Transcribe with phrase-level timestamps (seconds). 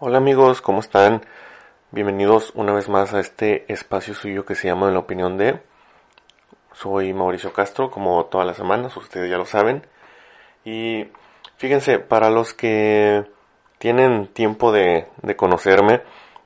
[0.00, 1.22] Hola amigos, ¿cómo están?
[1.90, 5.58] Bienvenidos una vez más a este espacio suyo que se llama La Opinión de.
[6.72, 9.84] Soy Mauricio Castro, como todas las semanas, ustedes ya lo saben.
[10.64, 11.08] Y
[11.56, 13.24] fíjense, para los que
[13.78, 16.02] tienen tiempo de, conocerme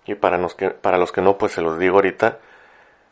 [0.06, 2.38] y para los, que, para los que no, pues se los digo ahorita.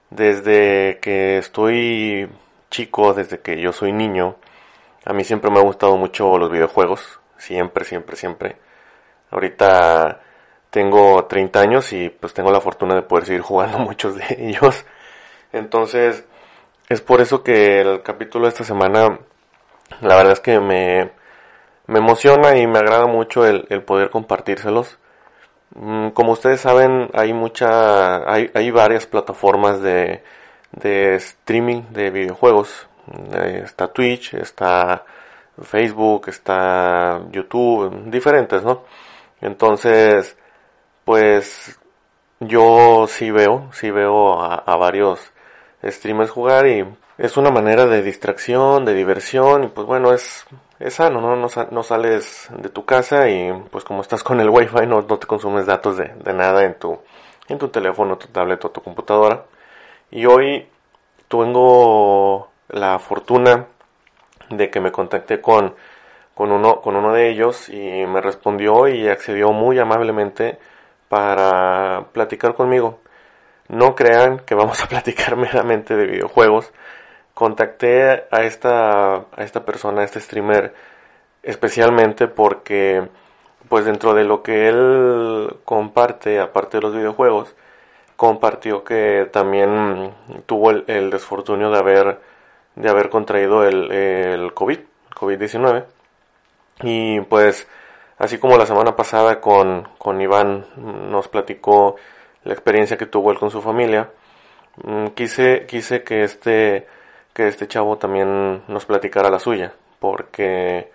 [0.09, 2.31] Desde que estoy
[2.71, 4.37] chico, desde que yo soy niño,
[5.05, 7.21] a mí siempre me han gustado mucho los videojuegos.
[7.37, 8.57] Siempre, siempre, siempre.
[9.31, 10.23] Ahorita
[10.71, 14.85] tengo 30 años y pues tengo la fortuna de poder seguir jugando muchos de ellos.
[15.53, 16.25] Entonces,
[16.89, 19.19] es por eso que el capítulo de esta semana,
[20.01, 21.11] la verdad es que me,
[21.87, 24.99] me emociona y me agrada mucho el, poder compartírselos.
[25.75, 30.23] Mm, como ustedes saben, hay mucha, hay, hay varias plataformas de,
[30.73, 32.89] de streaming de videojuegos.
[33.35, 35.05] Eh, está Twitch, está
[35.63, 38.85] Facebook, está YouTube, diferentes, ¿no?
[39.41, 40.37] Entonces,
[41.11, 41.77] pues
[42.39, 45.33] yo sí veo, sí veo a, varios
[45.83, 46.87] streamers jugar y
[47.19, 50.47] es una manera de distracción, de diversión y pues bueno, es,
[50.79, 51.35] es sano, ¿no?
[51.35, 51.83] ¿no?
[51.83, 55.67] sales de tu casa y pues como estás con el wifi no, no te consumes
[55.67, 56.97] datos de, de, nada en tu,
[57.49, 59.47] en tu teléfono, tu tablet o tu computadora.
[60.13, 60.69] Y hoy
[61.27, 63.67] tengo la fortuna
[64.49, 65.75] de que me contacté con,
[66.37, 70.61] con, uno, con uno de ellos y me respondió y accedió muy amablemente
[71.11, 73.01] para platicar conmigo.
[73.69, 76.73] No crean que vamos a platicar meramente de videojuegos.
[77.35, 80.73] Contacté a esta, a esta persona, a este streamer,
[81.43, 83.09] especialmente porque,
[83.69, 87.57] pues dentro de lo que él comparte, aparte de los videojuegos,
[88.17, 90.15] compartió que también
[90.47, 92.21] tuvo el, desfortunio de haber,
[92.77, 94.79] de haber contraído el, el COVID,
[95.17, 95.87] COVID-19.
[96.83, 97.67] Y pues
[98.21, 101.97] Así como la semana pasada con, con Iván nos platicó
[102.45, 104.11] la experiencia que tuvo él con su familia,
[104.85, 106.87] mm, quise, quise que este,
[107.33, 110.91] que este chavo también nos platicara la suya, porque,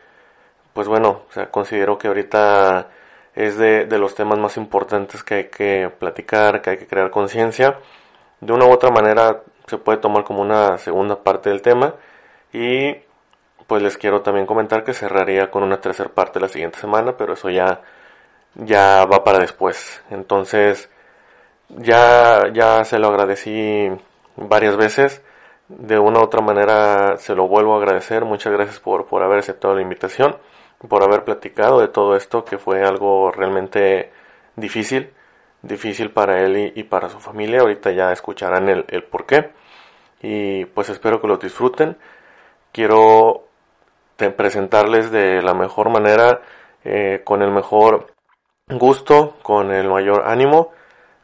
[0.73, 2.89] pues bueno, o sea, considero que ahorita
[3.33, 7.09] es de, de los temas más importantes que hay que platicar, que hay que crear
[7.09, 7.79] conciencia.
[8.39, 11.95] De una u otra manera se puede tomar como una segunda parte del tema
[12.53, 12.95] y
[13.67, 17.33] pues les quiero también comentar que cerraría con una tercera parte la siguiente semana, pero
[17.33, 17.81] eso ya,
[18.55, 20.03] ya va para después.
[20.11, 20.89] Entonces,
[21.69, 23.89] ya, ya se lo agradecí
[24.35, 25.23] varias veces.
[25.67, 28.25] De una u otra manera se lo vuelvo a agradecer.
[28.25, 30.37] Muchas gracias por, por haber aceptado la invitación,
[30.87, 34.11] por haber platicado de todo esto, que fue algo realmente
[34.55, 35.11] difícil,
[35.63, 37.61] difícil para él y, para su familia.
[37.61, 39.51] Ahorita ya escucharán el, el por qué.
[40.21, 41.97] Y pues espero que lo disfruten.
[42.71, 43.44] Quiero
[44.17, 46.41] presentarles de la mejor manera,
[46.83, 48.13] eh, con el mejor
[48.69, 50.71] gusto, con el mayor ánimo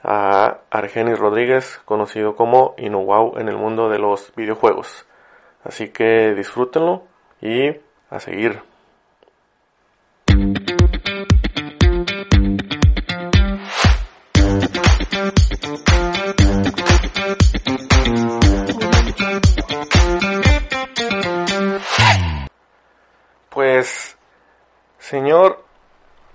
[0.04, 5.06] a Argenis Rodríguez, conocido como Inowau en el mundo de los videojuegos.
[5.64, 7.04] Así que disfrútenlo
[7.42, 7.70] y
[8.10, 8.71] a seguir.
[25.12, 25.62] Señor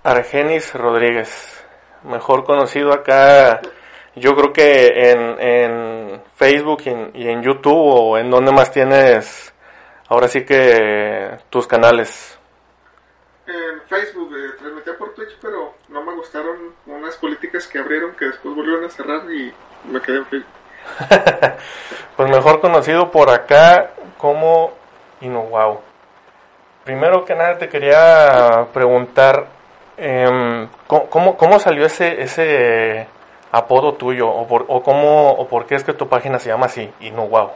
[0.03, 1.65] Argenis Rodríguez,
[2.03, 3.59] mejor conocido acá,
[4.15, 6.83] yo creo que en, en Facebook
[7.15, 9.51] y en, YouTube o en donde más tienes,
[10.09, 12.37] ahora sí que tus canales.
[13.47, 18.25] En Facebook, eh, transmití por Twitch, pero no me gustaron unas políticas que abrieron que
[18.25, 19.51] después volvieron a cerrar y
[19.91, 20.53] me quedé en Facebook.
[22.15, 24.77] pues mejor conocido por acá como
[25.21, 25.86] Inowau.
[26.87, 29.47] Primero que nada te quería preguntar,
[29.97, 33.07] eh, ¿cómo, ¿cómo, salió ese, ese
[33.51, 34.29] apodo tuyo?
[34.29, 37.11] ¿O por, o, cómo, ¿O por qué es que tu página se llama así, y
[37.11, 37.51] no wow?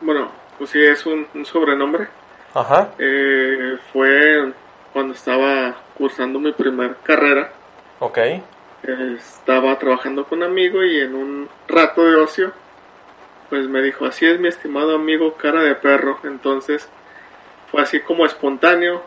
[0.00, 2.06] Bueno, pues sí, es un, sobrenombre.
[2.54, 2.90] Ajá.
[3.00, 4.52] Eh, fue
[4.92, 7.50] cuando estaba cursando mi primer carrera.
[7.98, 8.18] Ok.
[8.86, 12.52] estaba trabajando con un amigo y en un rato de ocio,
[13.50, 16.20] pues me dijo, así es mi estimado amigo cara de perro.
[16.22, 16.88] Entonces
[17.72, 19.02] fue así como espontáneo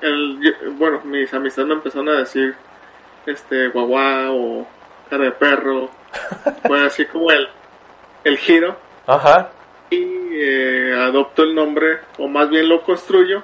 [0.00, 2.54] el, bueno, mis amistades me empezaron a decir,
[3.26, 4.66] este, guagua o
[5.10, 5.90] cara de perro,
[6.66, 7.48] fue así como el,
[8.24, 8.76] el giro.
[9.06, 9.50] Ajá.
[9.90, 13.42] Y eh, adopto el nombre, o más bien lo construyo,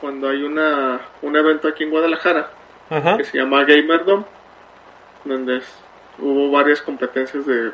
[0.00, 2.50] cuando hay una, un evento aquí en Guadalajara,
[3.16, 4.24] que se llama Gamerdom,
[5.24, 5.62] donde
[6.18, 7.72] hubo varias competencias de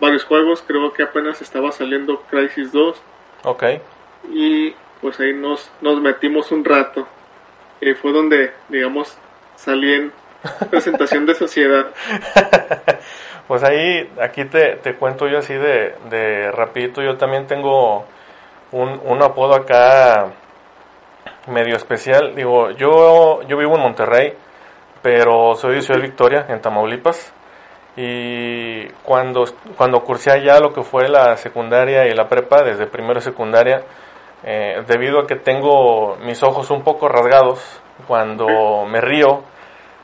[0.00, 2.96] varios juegos, creo que apenas estaba saliendo Crisis 2.
[3.44, 3.64] Ok.
[4.28, 7.06] Y pues ahí nos, nos metimos un rato.
[7.80, 9.16] Y fue donde, digamos,
[9.56, 10.12] salí en
[10.70, 11.86] presentación de sociedad.
[13.48, 18.04] pues ahí, aquí te, te cuento yo así de, de rapidito, yo también tengo
[18.72, 20.32] un, un apodo acá
[21.48, 22.34] medio especial.
[22.34, 24.34] Digo, yo, yo vivo en Monterrey,
[25.02, 27.32] pero soy de Ciudad Victoria, en Tamaulipas.
[27.96, 29.44] Y cuando,
[29.76, 33.82] cuando cursé allá lo que fue la secundaria y la prepa, desde primero secundaria,
[34.42, 39.42] eh, debido a que tengo mis ojos un poco rasgados, cuando me río,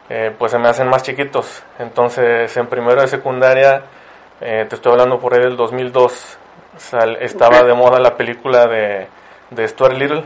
[0.09, 1.65] eh, pues se me hacen más chiquitos.
[1.79, 3.83] Entonces, en primero de secundaria,
[4.41, 6.38] eh, te estoy hablando por ahí del 2002,
[7.21, 9.09] estaba de moda la película de,
[9.50, 10.25] de Stuart Little.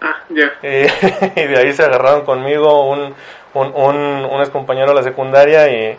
[0.00, 0.52] Ah, ya.
[0.62, 3.14] Y, de ahí se agarraron conmigo un,
[3.54, 5.98] un, un, ex compañero de la secundaria y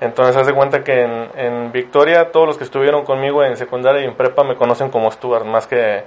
[0.00, 4.04] entonces hace cuenta que en, en Victoria todos los que estuvieron conmigo en secundaria y
[4.04, 6.04] en prepa me conocen como Stuart, más que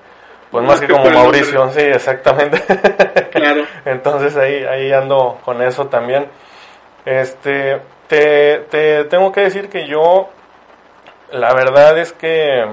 [0.54, 2.62] pues más que como Mauricio, sí, exactamente.
[3.32, 3.64] Claro.
[3.86, 6.28] Entonces ahí, ahí ando con eso también.
[7.04, 10.30] Este, te, te tengo que decir que yo,
[11.32, 12.64] la verdad es que,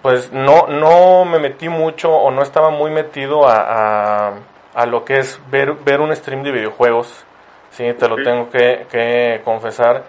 [0.00, 4.34] pues no, no me metí mucho o no estaba muy metido a,
[4.72, 7.24] a, lo que es ver, ver un stream de videojuegos.
[7.70, 10.04] Sí, te lo tengo que, que confesar.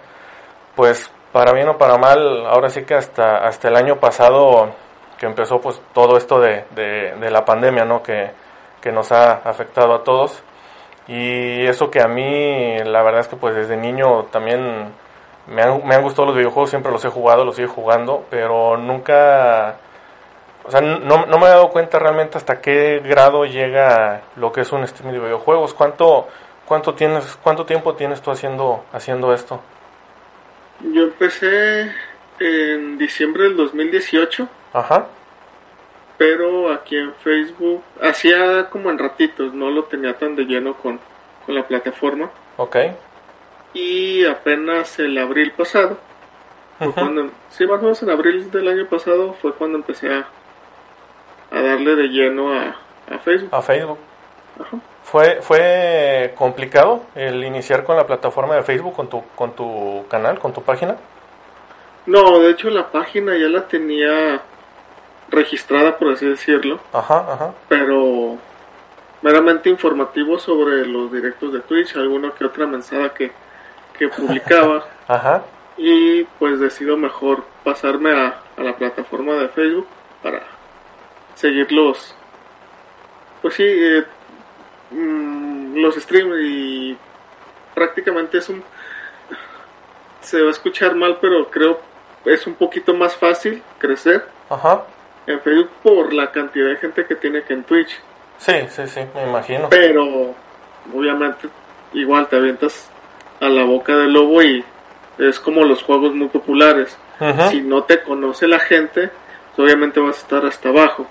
[0.76, 4.85] Pues para bien o para mal, ahora sí que hasta, hasta el año pasado
[5.18, 8.02] que empezó pues todo esto de, de, la pandemia, ¿no?
[8.02, 8.30] Que,
[8.80, 10.42] que, nos ha afectado a todos.
[11.08, 14.92] Y eso que a mí, la verdad es que pues desde niño también
[15.46, 18.76] me han, me han gustado los videojuegos, siempre los he jugado, los sigo jugando, pero
[18.76, 19.76] nunca,
[20.64, 24.62] o sea, no, no me he dado cuenta realmente hasta qué grado llega lo que
[24.62, 25.72] es un stream de videojuegos.
[25.74, 26.28] ¿Cuánto,
[26.66, 29.60] cuánto, tienes, cuánto tiempo tienes tú haciendo, haciendo esto?
[30.80, 31.92] Yo empecé
[32.40, 35.06] en diciembre del 2018 Ajá.
[36.18, 41.00] Pero aquí en Facebook hacía como en ratitos, no lo tenía tan de lleno con,
[41.46, 42.30] la plataforma.
[42.56, 42.76] Ok.
[43.72, 45.96] Y apenas el abril pasado,
[46.94, 50.26] cuando, sí, más o menos en abril del año pasado fue cuando empecé a,
[51.50, 52.76] darle de lleno a,
[53.10, 53.54] a Facebook.
[53.54, 53.98] A Facebook.
[54.60, 54.78] Ajá.
[55.04, 60.38] ¿Fue, ¿Fue complicado el iniciar con la plataforma de Facebook, con tu, con tu canal,
[60.38, 60.96] con tu página?
[62.06, 64.42] No, de hecho la página ya la tenía
[65.28, 66.80] registrada, por así decirlo.
[66.92, 67.54] Ajá, ajá.
[67.68, 68.38] Pero
[69.22, 73.32] meramente informativo sobre los directos de Twitch, alguna que otra mensada que,
[73.98, 74.84] que publicaba.
[75.08, 75.42] ajá.
[75.78, 79.86] Y pues decido mejor pasarme a, a la plataforma de Facebook
[80.22, 80.42] para
[81.34, 82.14] seguir los,
[83.42, 84.04] pues sí, eh,
[84.90, 86.96] mm, los streams y
[87.74, 88.64] prácticamente es un,
[90.22, 91.78] se va a escuchar mal, pero creo
[92.24, 94.26] es un poquito más fácil crecer.
[94.48, 94.82] Ajá
[95.26, 98.00] en Facebook por la cantidad de gente que tiene que en Twitch.
[98.38, 99.68] Sí, sí, sí, me imagino.
[99.68, 100.34] Pero
[100.94, 101.48] obviamente
[101.92, 102.90] igual te avientas
[103.40, 104.64] a la boca del lobo y
[105.18, 106.96] es como los juegos muy populares.
[107.50, 109.10] Si no te conoce la gente,
[109.54, 111.06] pues obviamente vas a estar hasta abajo.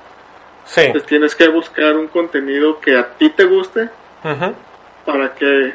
[0.66, 0.82] Sí.
[0.82, 3.90] Entonces tienes que buscar un contenido que a ti te guste
[5.04, 5.74] para que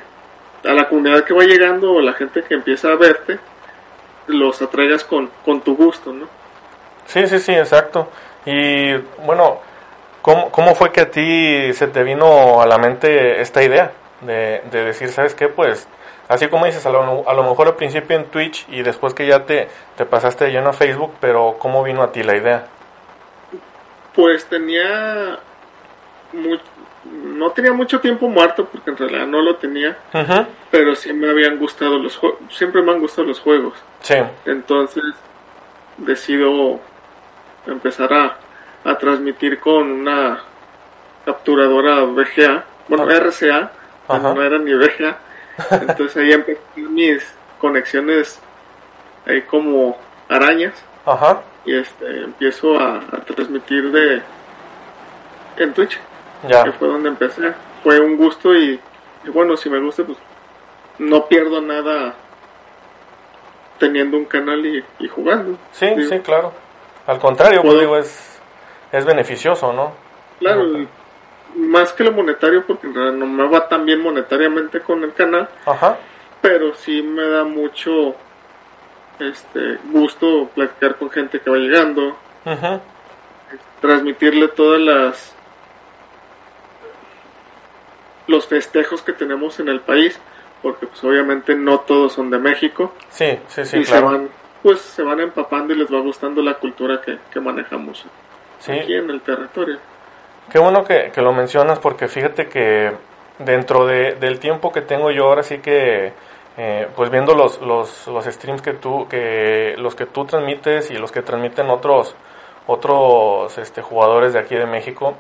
[0.65, 3.39] a la comunidad que va llegando o la gente que empieza a verte
[4.27, 6.29] los atraigas con, con tu gusto, ¿no?
[7.07, 8.09] Sí, sí, sí, exacto.
[8.47, 9.59] Y bueno,
[10.23, 14.63] ¿cómo, ¿cómo fue que a ti se te vino a la mente esta idea de,
[14.71, 15.49] de decir, ¿sabes qué?
[15.49, 15.89] Pues
[16.29, 19.27] así como dices, a lo, a lo, mejor al principio en Twitch y después que
[19.27, 22.67] ya te, te pasaste de lleno a Facebook, pero ¿cómo vino a ti la idea?
[24.15, 25.39] Pues tenía
[27.05, 29.97] no tenía mucho tiempo muerto porque en realidad no lo tenía,
[30.71, 33.75] pero sí me habían gustado los juegos, siempre me han gustado los juegos.
[34.01, 34.15] Sí.
[34.45, 35.03] Entonces
[35.97, 36.79] decido
[37.67, 38.37] empezar a,
[38.85, 40.41] a transmitir con una
[41.25, 43.71] capturadora VGA, bueno, RCA,
[44.09, 45.19] no era ni VGA.
[45.71, 47.23] Entonces ahí empecé mis
[47.59, 48.41] conexiones
[49.27, 49.99] ahí como
[50.29, 50.75] arañas.
[51.05, 51.43] Ajá.
[51.65, 54.23] Y este, empiezo a, transmitir de
[55.59, 55.99] en Twitch.
[56.49, 56.65] Ya.
[56.65, 57.53] Que fue donde empecé.
[57.83, 58.81] Fue un gusto y,
[59.33, 60.19] bueno, si me gusta, pues
[60.99, 62.15] no pierdo nada
[63.79, 65.59] teniendo un canal y, y jugando.
[65.73, 66.53] Sí, sí, claro.
[67.11, 68.41] Al contrario, pues digo, es,
[68.93, 69.93] es beneficioso, ¿no?
[70.39, 70.65] Claro,
[71.57, 75.13] más que lo monetario, porque en realidad no me va tan bien monetariamente con el
[75.13, 75.99] canal, Ajá.
[76.41, 78.15] pero sí me da mucho
[79.19, 82.81] este gusto platicar con gente que va llegando, Ujú.
[83.81, 85.35] transmitirle todas las
[88.29, 90.17] los festejos que tenemos en el país,
[90.63, 94.07] porque pues obviamente no todos son de México Sí, sí, sí, y se claro.
[94.07, 94.29] van
[94.63, 98.05] pues se van empapando y les va gustando la cultura que, que manejamos
[98.59, 98.73] Sí.
[98.73, 99.79] aquí en el territorio.
[100.53, 102.93] Qué bueno que, que lo mencionas porque fíjate que
[103.39, 106.13] dentro de- del tiempo que tengo yo ahora sí que
[106.59, 110.95] eh, pues viendo los, los, los streams que tú que los que tú transmites y
[110.99, 112.15] los que transmiten otros
[112.67, 115.15] otros este, jugadores de aquí de México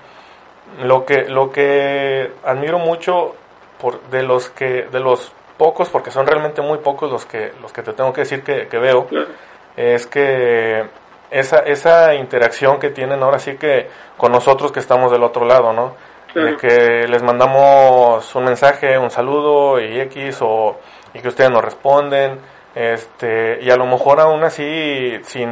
[0.83, 3.35] lo que lo que admiro mucho
[3.81, 5.33] por de los que de los
[5.64, 8.67] pocos porque son realmente muy pocos los que los que te tengo que decir que,
[8.67, 9.29] que veo Claro.
[9.76, 10.87] es que
[11.31, 15.73] esa, esa interacción que tienen ahora sí que con nosotros que estamos del otro lado,
[15.73, 15.95] ¿no?
[16.35, 20.76] De que les mandamos un mensaje, un saludo y X o
[21.12, 22.38] y que ustedes nos responden,
[22.75, 25.50] este, y a lo mejor aún así sin,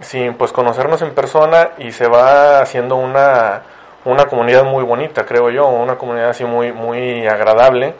[0.00, 3.62] sin pues conocernos en persona y se va haciendo una,
[4.06, 7.94] una comunidad muy bonita, creo yo, una comunidad así muy, muy agradable,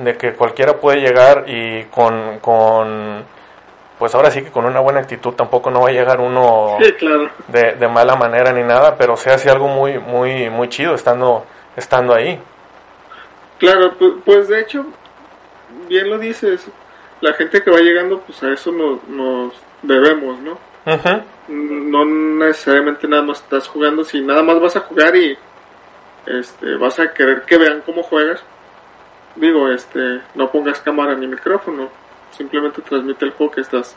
[0.00, 3.24] de que cualquiera puede llegar y con, con
[3.98, 6.92] pues ahora sí que con una buena actitud tampoco no va a llegar uno Sí,
[6.94, 7.30] claro.
[7.48, 11.44] de, de mala manera ni nada, pero se hace algo muy, muy, muy chido estando,
[11.76, 12.40] estando ahí.
[13.58, 14.86] Claro, pu- pues de hecho,
[15.88, 16.66] bien lo dices,
[17.20, 19.52] la gente que va llegando, pues a eso nos, nos
[19.82, 20.58] debemos, ¿no?
[20.86, 25.36] Ujú, No necesariamente nada más estás jugando, si nada más vas a jugar y
[26.26, 28.42] este, vas a querer que vean cómo juegas,
[29.36, 31.88] digo, este, no pongas cámara ni micrófono,
[32.30, 33.96] simplemente transmite el juego que estás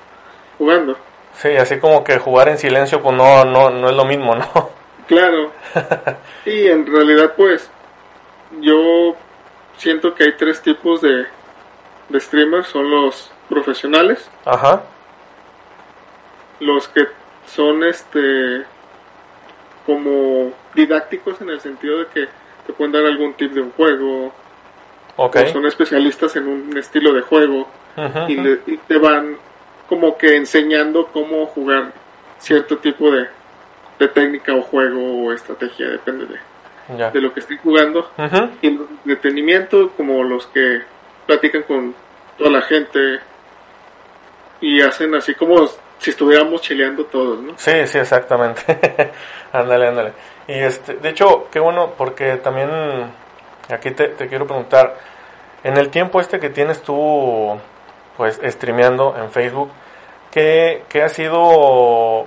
[0.57, 0.97] jugando.
[1.35, 4.69] Sí, así como que jugar en silencio pues no, no, no es lo mismo, ¿no?
[5.07, 5.51] Claro.
[6.45, 7.69] Y en realidad, pues,
[8.61, 9.15] yo
[9.77, 11.25] siento que hay tres tipos de,
[12.09, 12.67] de streamers.
[12.67, 14.83] Son los profesionales, Ajá,
[16.59, 17.07] los que
[17.45, 18.63] son, este,
[19.85, 22.27] como didácticos en el sentido de que
[22.65, 24.33] te pueden dar algún tip de un juego,
[25.17, 25.35] ok.
[25.35, 27.67] o son especialistas en un estilo de juego,
[27.97, 28.41] y, ujú.
[28.43, 29.37] le- y te van
[29.87, 31.91] como que enseñando cómo jugar
[32.39, 33.27] cierto tipo de,
[33.99, 38.09] de técnica o juego o estrategia, depende de, de lo que estén jugando.
[38.61, 40.81] Y los de entretenimiento, como los que
[41.27, 41.93] platican con
[42.37, 43.19] toda la gente
[44.61, 45.67] y hacen así como
[45.99, 47.53] si estuviéramos chileando todos, ¿no?
[47.57, 48.61] Sí, sí, exactamente.
[49.53, 50.13] ándale, ándale.
[50.47, 52.69] Y este, de hecho, qué bueno, porque también
[53.69, 54.95] aquí te, quiero preguntar,
[55.63, 57.57] en el tiempo este que tienes tú,
[58.17, 59.69] pues, streameando en Facebook,
[60.31, 62.25] ¿qué, qué ha sido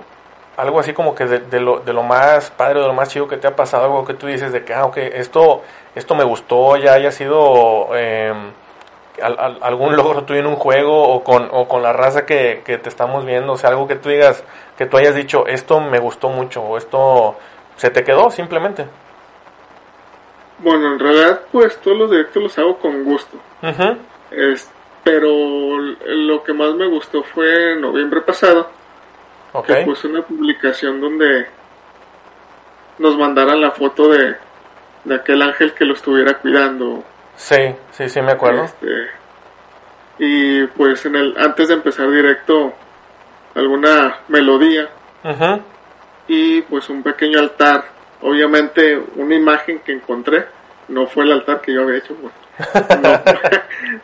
[0.57, 3.37] algo así como que de, lo, de lo más padre, de lo más chido que
[3.37, 5.61] te ha pasado, algo que tú dices de que, ah, ok, esto,
[5.93, 8.33] esto me gustó, ya haya sido eh,
[9.21, 12.61] al- al- algún logro tuyo en un juego o con, o con la raza que,
[12.65, 14.43] que te estamos viendo, o sea, algo que tú digas,
[14.77, 17.35] que tú hayas dicho, esto me gustó mucho, o esto
[17.75, 18.85] se te quedó simplemente.
[20.59, 23.37] Bueno, en realidad, pues todos los directos los hago con gusto.
[24.31, 24.69] Es,
[25.03, 28.69] pero lo que más me gustó fue en noviembre pasado,
[29.53, 31.47] Ok, que puse una publicación donde
[32.97, 34.35] nos mandaran la foto de,
[35.03, 37.03] de aquel ángel que lo estuviera cuidando.
[37.35, 38.63] sí, sí, sí, me acuerdo.
[38.63, 39.07] Este,
[40.19, 42.73] y pues en el antes de empezar directo
[43.53, 44.89] alguna melodía
[45.23, 45.61] Ujú,
[46.27, 47.96] y pues un pequeño altar.
[48.21, 50.45] Obviamente una imagen que encontré
[50.87, 52.15] no fue el altar que yo había hecho.
[52.15, 52.33] pues,
[53.01, 53.21] no,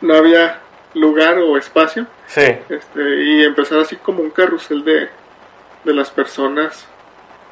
[0.00, 0.60] no había
[0.94, 2.06] lugar o espacio.
[2.26, 5.08] Sí, Este, y empezar así como un carrusel de,
[5.84, 6.86] de las personas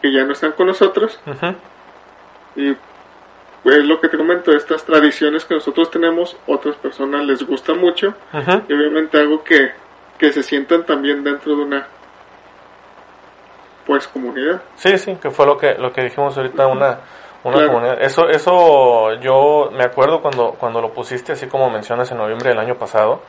[0.00, 1.18] que ya no están con nosotros.
[2.56, 2.74] Y
[3.62, 8.14] pues lo que te comento, estas tradiciones que nosotros tenemos, otras personas les gusta mucho.
[8.68, 9.70] Y obviamente algo que,
[10.18, 11.86] que se sientan también dentro de una
[13.86, 14.62] pues comunidad.
[14.76, 16.98] Sí, sí, que fue lo que lo que dijimos ahorita una
[17.44, 17.72] una Claro.
[17.72, 18.02] comunidad.
[18.02, 22.58] Eso eso yo me acuerdo cuando cuando lo pusiste así como mencionas en noviembre del
[22.58, 23.20] año pasado.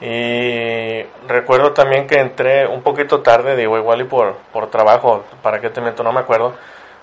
[0.00, 5.60] Y recuerdo también que entré un poquito tarde, digo, igual y por por trabajo, para
[5.60, 6.54] qué te miento, no me acuerdo,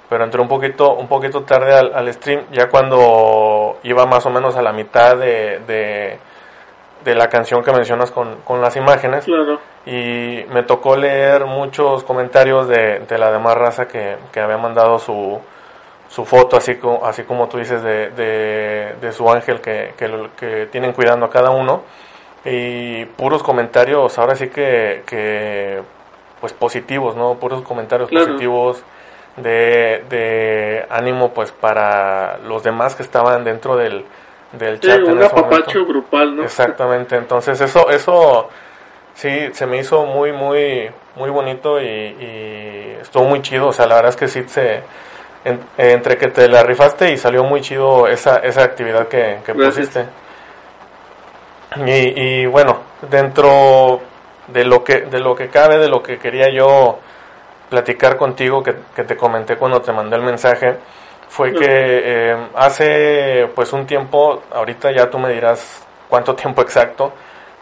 [0.07, 4.29] pero entré un poquito un poquito tarde al, al stream, ya cuando iba más o
[4.29, 6.19] menos a la mitad de de,
[7.05, 12.03] de la canción que mencionas con, con las imágenes Claro, y me tocó leer muchos
[12.03, 15.39] comentarios de, de la demás raza que, que había mandado su,
[16.09, 20.29] su foto, así como, así como tú dices, de, de, de su ángel que, que,
[20.35, 21.83] que tienen cuidando a cada uno.
[22.43, 25.81] Y puros comentarios, ahora sí que, que
[26.41, 27.35] pues positivos, ¿no?
[27.35, 28.25] Puros comentarios Claro.
[28.27, 28.83] positivos
[29.37, 34.05] de, de ánimo pues para los demás que estaban dentro del,
[34.57, 35.01] del chat.
[35.01, 36.43] un apapacho grupal, ¿no?
[36.43, 38.49] Exactamente, entonces eso, eso
[39.13, 43.85] sí, se me hizo muy, muy, muy bonito y, y estuvo muy chido, o sea,
[43.87, 44.81] la verdad es que sí se,
[45.45, 49.53] en- entre que te la rifaste y salió muy chido esa, esa actividad que, que
[49.69, 50.05] pusiste.
[51.85, 51.91] Y,
[52.41, 52.77] y bueno,
[53.09, 53.99] dentro
[54.47, 56.99] de lo que, de lo que cabe, de lo que quería yo
[57.69, 60.77] platicar contigo, que, que te comenté cuando te mandé el mensaje,
[61.35, 67.11] fue que eh, hace pues un tiempo, ahorita ya tú me dirás cuánto tiempo exacto,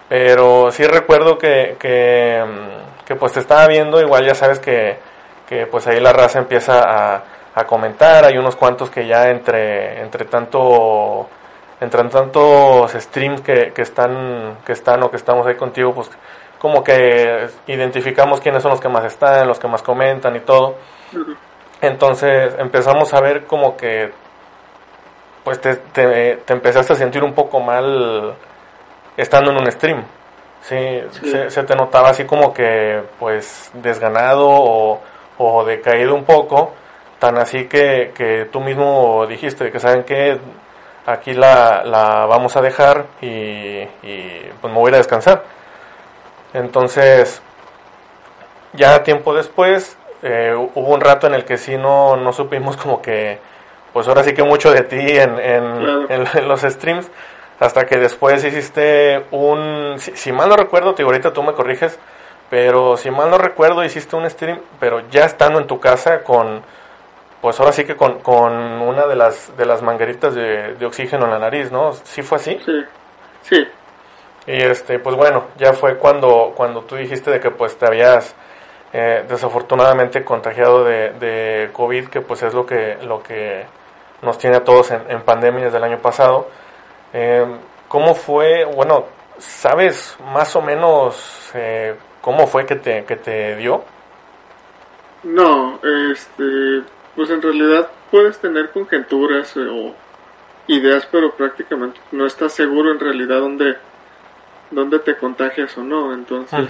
[0.07, 2.43] pero sí recuerdo que, que,
[3.03, 4.99] que, pues te estaba viendo, igual ya sabes que,
[5.49, 7.23] que pues ahí la raza empieza a,
[7.55, 11.27] a comentar, hay unos cuantos que ya entre, entre tanto
[11.81, 16.11] entre tantos streams que, que están que están o que estamos ahí contigo pues
[16.59, 20.75] como que identificamos quiénes son los que más están los que más comentan y todo.
[21.87, 24.11] Entonces empezamos a ver como que
[25.43, 28.35] pues te, te, te empezaste a sentir un poco mal
[29.17, 30.03] estando en un stream
[30.61, 31.29] sí, Sí.
[31.29, 35.01] Se, se te notaba así como que pues desganado o,
[35.37, 36.73] o decaído un poco
[37.19, 40.37] tan así que, que tú mismo dijiste que saben que
[41.05, 43.27] aquí la, la vamos a dejar y,
[44.03, 45.43] y, pues me voy a ir a descansar.
[46.53, 47.41] Entonces,
[48.73, 53.01] ya tiempo después, eh, hubo un rato en el que sí no, no supimos como
[53.01, 53.39] que,
[53.93, 56.05] pues ahora sí que mucho de ti en, en, Claro.
[56.09, 57.09] en- en los streams,
[57.59, 61.99] hasta que después hiciste un, si, si mal no recuerdo, te ahorita tú me corriges,
[62.49, 66.61] pero si mal no recuerdo, hiciste un stream, pero ya estando en tu casa con,
[67.41, 71.25] pues ahora sí que con, con una de las, de las mangueritas de, de oxígeno
[71.25, 71.93] en la nariz, ¿no?
[71.93, 72.59] ¿Sí fue así?
[72.65, 72.85] Sí,
[73.43, 73.67] sí,
[74.47, 78.35] Y este, pues bueno, ya fue cuando, cuando tú dijiste de que pues te habías
[78.93, 83.65] eh, desafortunadamente contagiado de, de COVID, que pues es lo que, lo que
[84.21, 86.47] nos tiene a todos en, en pandemia desde el año pasado.
[87.11, 87.45] Eh,
[87.87, 89.05] ¿Cómo fue, bueno,
[89.37, 93.83] sabes más o menos eh, cómo fue que te, que te dio?
[95.23, 95.79] No,
[96.11, 96.83] este,
[97.15, 99.93] pues en realidad puedes tener conjeturas eh, o
[100.67, 103.77] ideas, pero prácticamente no estás seguro en realidad dónde,
[104.71, 106.13] dónde te contagias o no.
[106.13, 106.69] Entonces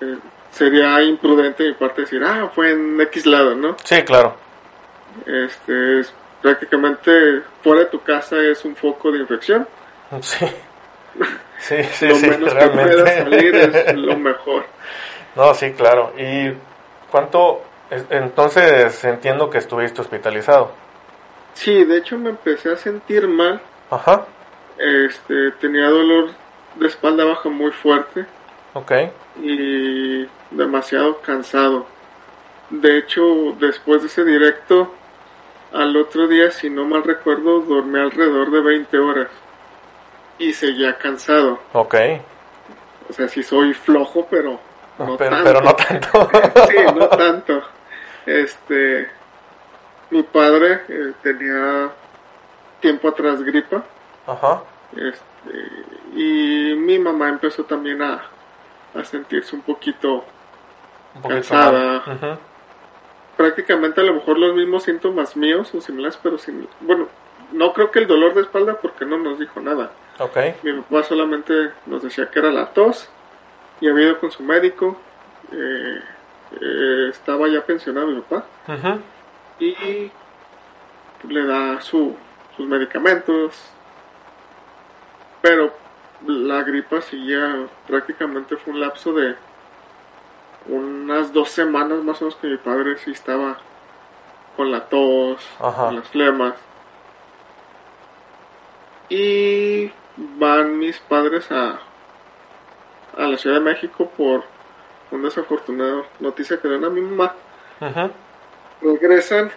[0.00, 0.18] eh,
[0.50, 3.76] sería imprudente de mi parte decir, ah, fue en X lado, ¿no?
[3.84, 4.36] Sí, claro.
[5.26, 9.66] Este, es prácticamente fuera de tu casa es un foco de infección.
[10.22, 10.46] Sí.
[11.58, 13.22] Sí, sí, lo sí, menos que pueda realmente.
[13.24, 14.64] salir es lo mejor.
[15.34, 16.12] No, sí, claro.
[16.16, 16.52] ¿Y
[17.10, 17.62] cuánto?
[17.90, 20.70] es- Entonces entiendo que estuviste hospitalizado.
[21.54, 23.60] Sí, de hecho me empecé a sentir mal.
[23.90, 24.26] Ajá,
[24.78, 26.30] Este, tenía dolor
[26.76, 28.24] de espalda baja muy fuerte
[28.74, 28.92] ok.
[29.42, 31.86] y demasiado cansado.
[32.70, 33.22] De hecho,
[33.58, 34.92] después de ese directo,
[35.72, 39.28] al otro día, si no mal recuerdo, dormí alrededor de 20 horas
[40.38, 41.58] y seguía cansado.
[41.72, 41.94] Ok,
[43.08, 44.60] O sea, sí soy flojo, pero
[44.98, 45.44] no pero, tanto.
[45.44, 46.30] pero no tanto.
[46.68, 47.62] sí, no tanto.
[48.26, 49.08] Este,
[50.10, 51.90] mi padre eh, tenía
[52.80, 53.82] tiempo atrás gripa.
[54.26, 55.58] Ajá, Este,
[56.14, 58.22] y mi mamá empezó también a,
[58.98, 60.24] a sentirse un poquito,
[61.14, 62.38] un poquito Cansada.
[63.36, 67.08] prácticamente a lo mejor los mismos síntomas míos o similares, pero sin, bueno,
[67.52, 69.90] no creo que el dolor de espalda porque no nos dijo nada.
[70.18, 73.08] Ok, Mi papá solamente nos decía que era la tos
[73.80, 75.00] y había ido con su médico.
[75.52, 76.00] eh,
[76.60, 78.44] eh, estaba ya pensionado mi papá
[79.60, 80.10] y
[81.28, 82.16] le da su,
[82.56, 83.54] sus medicamentos.
[85.40, 85.72] Pero
[86.26, 89.36] la gripa seguía, prácticamente fue un lapso de
[90.66, 93.58] unas dos semanas más o menos que mi padre sí estaba
[94.56, 95.86] con la tos, Ajá.
[95.86, 96.54] con las flemas.
[99.08, 101.78] Y van mis padres a,
[103.16, 104.44] a la Ciudad de México por
[105.10, 107.34] una desafortunada noticia que dan a mi mamá
[108.82, 109.50] regresan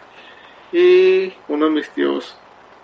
[0.71, 2.37] y uno de mis tíos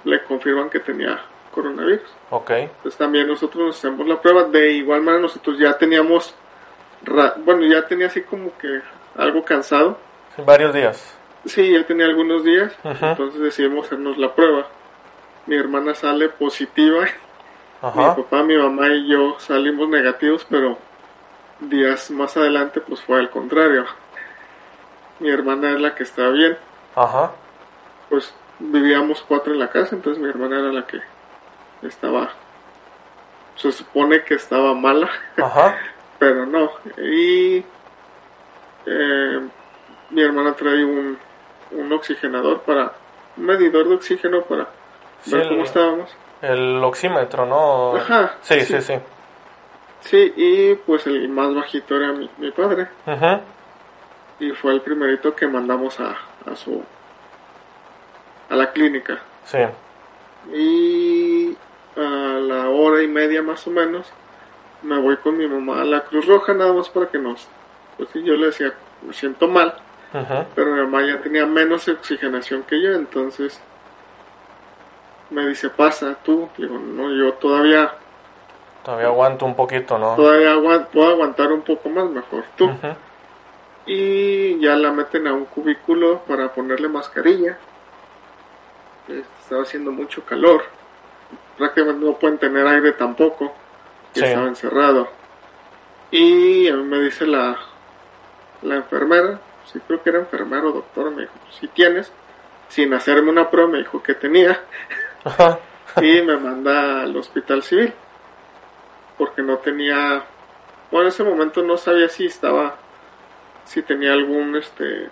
[0.03, 1.21] le confirman que tenía
[1.61, 2.09] coronavirus.
[2.29, 4.43] ok, Entonces también nosotros nos hacemos la prueba.
[4.43, 6.35] De igual manera nosotros ya teníamos,
[7.43, 8.81] bueno, ya tenía así como que
[9.17, 9.97] algo cansado.
[10.35, 11.17] Sí, varios días.
[11.45, 12.75] Sí, ya tenía algunos días.
[12.83, 14.67] Entonces decidimos hacernos la prueba.
[15.47, 17.05] Mi hermana sale positiva.
[17.81, 20.77] Ajá, Mi papá, mi mamá y yo salimos negativos, pero
[21.59, 23.85] días más adelante pues fue al contrario.
[25.19, 26.57] Mi hermana es la que está bien.
[26.95, 27.31] ajá,
[28.09, 30.99] pues vivíamos cuatro en la casa, entonces mi hermana era la que
[31.81, 32.29] estaba,
[33.55, 35.77] se supone que estaba mala, ajá,
[36.19, 36.71] pero no.
[36.97, 37.63] Y
[38.85, 39.47] eh,
[40.09, 41.17] mi hermana trae un,
[41.71, 42.93] un oxigenador para,
[43.37, 44.67] un medidor de oxígeno para
[45.21, 46.15] Sí, ver el- cómo estábamos.
[46.41, 47.95] El oxímetro, ¿no?
[47.95, 48.75] Ajá, Sí, sí.
[48.75, 48.99] sí, sí.
[50.01, 52.87] Sí, y pues el más bajito era mi, mi padre.
[53.07, 53.41] Ujú.
[54.39, 56.15] Y fue el primerito que mandamos a,
[56.49, 56.83] a su,
[58.49, 59.17] a la clínica.
[59.45, 59.57] Sí.
[60.53, 61.57] Y
[61.97, 64.11] a la hora y media más o menos
[64.81, 67.47] me voy con mi mamá a la Cruz Roja nada más para que nos...
[67.97, 69.73] Pues yo le decía, me siento mal,
[70.55, 73.59] pero mi mamá ya tenía menos oxigenación que yo, entonces
[75.31, 76.47] me dice, pasa tú.
[76.57, 77.91] Le digo, no, yo todavía,
[78.83, 80.15] Todavía aguanto un poquito, ¿no?
[80.15, 82.69] todavía puedo aguantar un poco más, mejor tú.
[83.87, 87.57] Y ya la meten a un cubículo para ponerle mascarilla.
[89.41, 90.63] Estaba haciendo mucho calor.
[91.57, 93.53] Prácticamente no pueden tener aire tampoco.
[94.13, 94.23] Sí.
[94.23, 95.09] estaba encerrado.
[96.11, 97.57] Y a mí me dice la,
[98.61, 102.11] la enfermera, sí creo que era enfermero o doctor, me dijo, si tienes,
[102.69, 104.59] sin hacerme una prueba, me dijo que tenía.
[105.23, 105.59] Ajá.
[106.01, 107.93] y me manda al hospital civil.
[109.17, 110.23] Porque no tenía,
[110.91, 112.75] bueno, en ese momento no sabía si estaba,
[113.65, 115.09] si tenía algún, este,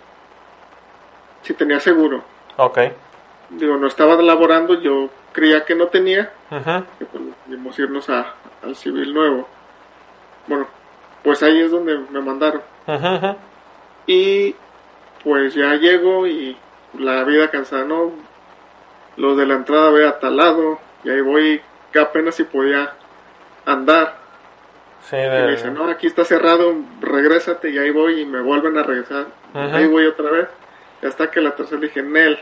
[1.42, 2.22] si tenía seguro.
[2.56, 2.78] Ok.
[3.50, 6.84] Digo, no estaba laborando, yo creía que no tenía, Ujú.
[7.48, 9.48] y pues irnos a, al civil nuevo.
[10.46, 10.66] Bueno,
[11.22, 12.62] pues ahí es donde me mandaron.
[14.06, 14.54] Y
[15.24, 16.56] pues ya llego y
[16.98, 18.12] la vida cansada, ¿no?
[19.16, 21.60] Los de la entrada ve atalado y ahí voy
[21.92, 22.92] que apenas si podía
[23.64, 24.16] andar.
[25.08, 25.50] Sí, Y me de...
[25.52, 29.26] dicen, no, aquí está cerrado, regrésate y ahí voy y me vuelven a regresar.
[29.54, 30.48] Ahí voy otra vez.
[31.02, 32.38] Y hasta que la tercera dije, Nel.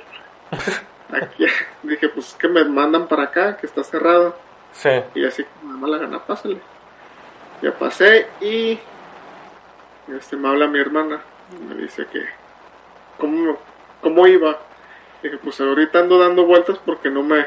[1.13, 1.47] Aquí
[1.83, 4.37] dije, pues que me mandan para acá, que está cerrado.
[4.73, 4.91] Sí.
[5.15, 6.59] Y así como me da la gana, pásale.
[7.63, 8.79] Ya pasé y
[10.17, 11.21] este me habla mi hermana.
[11.53, 12.25] y Me dice que
[13.19, 13.59] cómo,
[14.01, 14.59] cómo iba.
[15.23, 17.47] Dije, pues ahorita ando dando vueltas porque no me,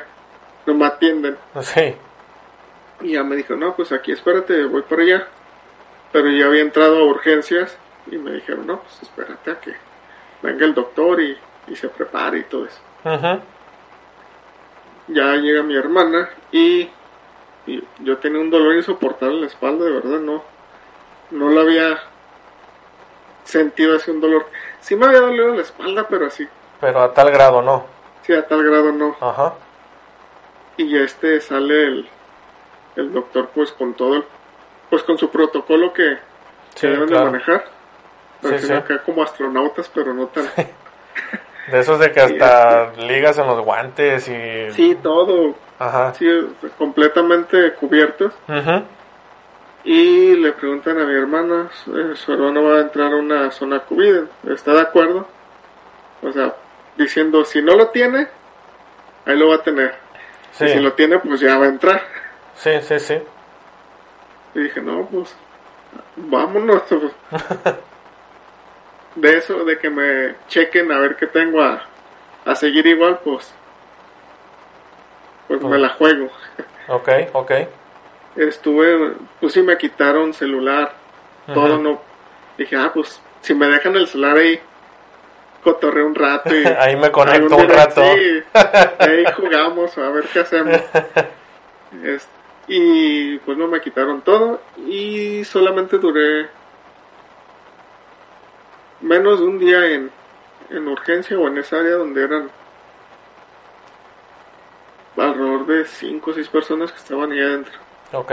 [0.66, 1.38] no me atienden.
[1.62, 1.96] Sí.
[3.02, 5.28] Y ya me dijo, no, pues aquí espérate, voy para allá.
[6.12, 7.78] Pero ya había entrado a urgencias
[8.10, 9.76] y me dijeron, no, pues espérate a que
[10.42, 12.80] venga el doctor y, y se prepare y todo eso.
[13.06, 13.40] Ujú.
[15.10, 16.90] ya llega mi hermana y,
[17.66, 20.44] y yo tenía un dolor insoportable en la espalda, de verdad, no,
[21.32, 22.00] no lo había
[23.46, 24.48] sentido así un dolor.
[24.82, 26.48] Sí me había dolido la espalda, pero así,
[26.82, 27.86] Pero a tal grado no.
[28.24, 29.16] sí a tal grado no.
[29.22, 29.54] Ajá.
[30.76, 32.10] Y ya este sale el,
[32.98, 34.26] el doctor pues con todo, el-
[34.90, 36.18] pues con su protocolo que,
[36.76, 37.26] que Sí, deben claro.
[37.26, 37.66] de manejar.
[38.42, 38.72] Que sí.
[38.72, 40.46] acá como astronautas, pero no tan...
[41.72, 44.72] De esos de que hasta ligas en los guantes y...
[44.72, 46.14] Sí, todo, Ajá.
[46.14, 46.26] sí,
[46.78, 48.34] completamente cubiertos.
[48.48, 48.84] Ujú.
[49.84, 53.80] Y le preguntan a mi hermana, eh, su hermano va a entrar a una zona
[53.82, 55.28] COVID, ¿está de acuerdo?
[56.22, 56.56] O sea,
[56.98, 58.28] diciendo, si no lo tiene,
[59.26, 59.96] ahí lo va a tener.
[60.52, 60.66] Sí.
[60.66, 62.02] Y si lo tiene, pues ya va a entrar.
[62.56, 63.18] Sí, sí, sí.
[64.56, 65.36] Y dije, no, pues,
[66.16, 66.82] vámonos.
[69.18, 71.84] de eso, de que me chequen a ver qué tengo a,
[72.46, 73.54] a seguir igual, pues,
[75.48, 76.30] pues me la juego.
[76.88, 77.52] Ok, ok.
[78.36, 80.94] Estuve, pues sí me quitaron celular,
[81.54, 82.02] todo no.
[82.58, 84.60] Dije, ah, pues si me dejan el celular ahí,
[85.64, 86.66] cotorreo un rato y.
[86.80, 88.02] Ahí me conecto un rato.
[88.14, 88.44] Sí,
[89.00, 90.80] ahí jugamos a ver qué hacemos.
[92.70, 96.50] Y pues no me quitaron todo y solamente duré
[99.02, 100.12] menos de un día en,
[100.70, 102.50] en urgencia o en esa área donde eran
[105.18, 107.74] alrededor de 5 o 6 personas que estaban ahí adentro.
[108.14, 108.32] Ok.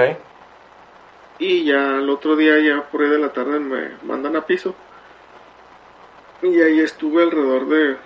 [1.39, 4.75] Y ya el otro día, ya por ahí de la tarde, me mandan a piso.
[6.43, 7.97] Y ahí estuve alrededor de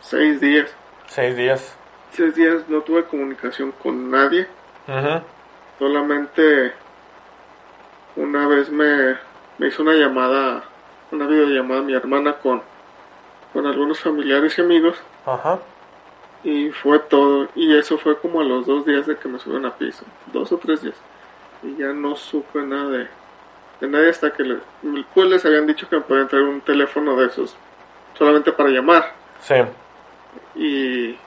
[0.00, 0.74] seis días.
[1.06, 1.76] Seis días.
[2.12, 4.46] Seis días no tuve comunicación con nadie.
[4.86, 5.22] Ujú.
[5.78, 6.72] Solamente
[8.16, 9.16] una vez me,
[9.58, 10.64] me hizo una llamada,
[11.10, 12.62] una videollamada mi hermana con,
[13.52, 14.96] con algunos familiares y amigos.
[15.26, 15.58] Ajá.
[16.44, 17.48] Y fue todo.
[17.54, 20.04] Y eso fue como a los dos días de que me subieron a piso.
[20.32, 20.96] Dos o tres días.
[21.62, 23.08] Y ya no supe nada de,
[23.80, 24.58] de nadie hasta que le,
[25.14, 27.56] pues les habían dicho que me podían traer un teléfono de esos.
[28.16, 29.12] Solamente para llamar.
[29.40, 29.54] Sí.
[30.54, 31.18] Y,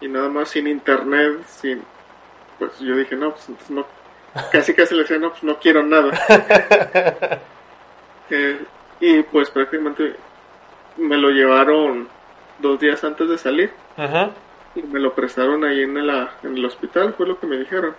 [0.00, 1.82] y nada más sin internet, sin...
[2.58, 3.86] Pues yo dije, no, pues entonces no...
[4.52, 6.10] Casi casi le decía, no, pues no quiero nada.
[8.30, 8.64] Eh,
[9.00, 10.16] y pues prácticamente
[10.96, 12.08] me lo llevaron
[12.58, 13.72] dos días antes de salir.
[14.74, 17.94] Y me lo prestaron ahí en, la, en el hospital, fue lo que me dijeron.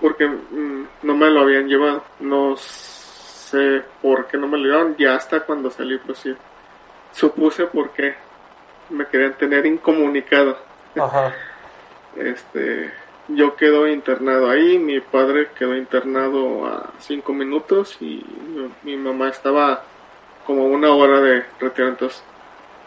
[0.00, 2.02] Porque mm, no me lo habían llevado.
[2.20, 4.96] No sé por qué no me lo llevaron.
[4.96, 6.34] Ya hasta cuando salí, pues sí.
[7.12, 8.14] supuse por qué
[8.90, 10.58] me querían tener incomunicado.
[10.96, 11.34] Ajá.
[12.14, 12.92] Este,
[13.28, 19.28] yo quedo internado ahí, mi padre quedó internado a cinco minutos y mi, mi mamá
[19.28, 19.82] estaba
[20.46, 21.88] como una hora de retiro.
[21.88, 22.22] Entonces,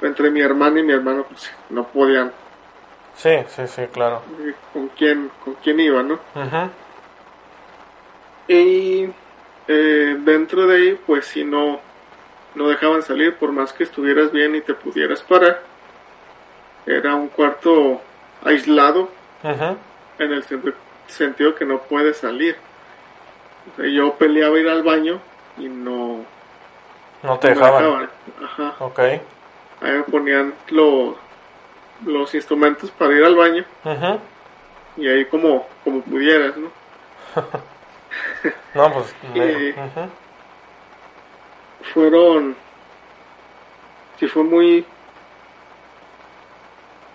[0.02, 2.32] entre mi hermana y mi hermano, pues no podían.
[3.16, 4.22] Sí, sí, sí, claro.
[4.42, 6.16] eh, ¿Con quién, con quién iba, no?
[6.36, 6.70] Ujú.
[8.48, 9.10] Y
[9.68, 11.80] eh, dentro de ahí, pues si no,
[12.56, 15.62] no dejaban salir, por más que estuvieras bien y te pudieras parar.
[16.86, 18.02] Era un cuarto
[18.44, 19.10] aislado
[19.44, 19.78] Ujú.
[20.20, 20.74] En el sen-
[21.08, 22.56] sentido que no puedes salir.
[23.74, 25.20] O sea, yo peleaba ir al baño
[25.58, 26.24] y no,
[27.24, 27.84] No te no dejaban.
[27.84, 28.10] dejaban.
[28.44, 28.76] Ajá.
[28.80, 29.00] Ok.
[29.00, 31.18] Ahí me ponían lo-
[32.06, 34.20] los instrumentos para ir al baño Ujú.
[34.98, 36.70] y ahí como, como pudieras, ¿no?
[38.74, 39.16] No, pues.
[39.36, 40.10] Y- ujú.
[41.94, 42.56] fueron
[44.20, 44.86] sí fue muy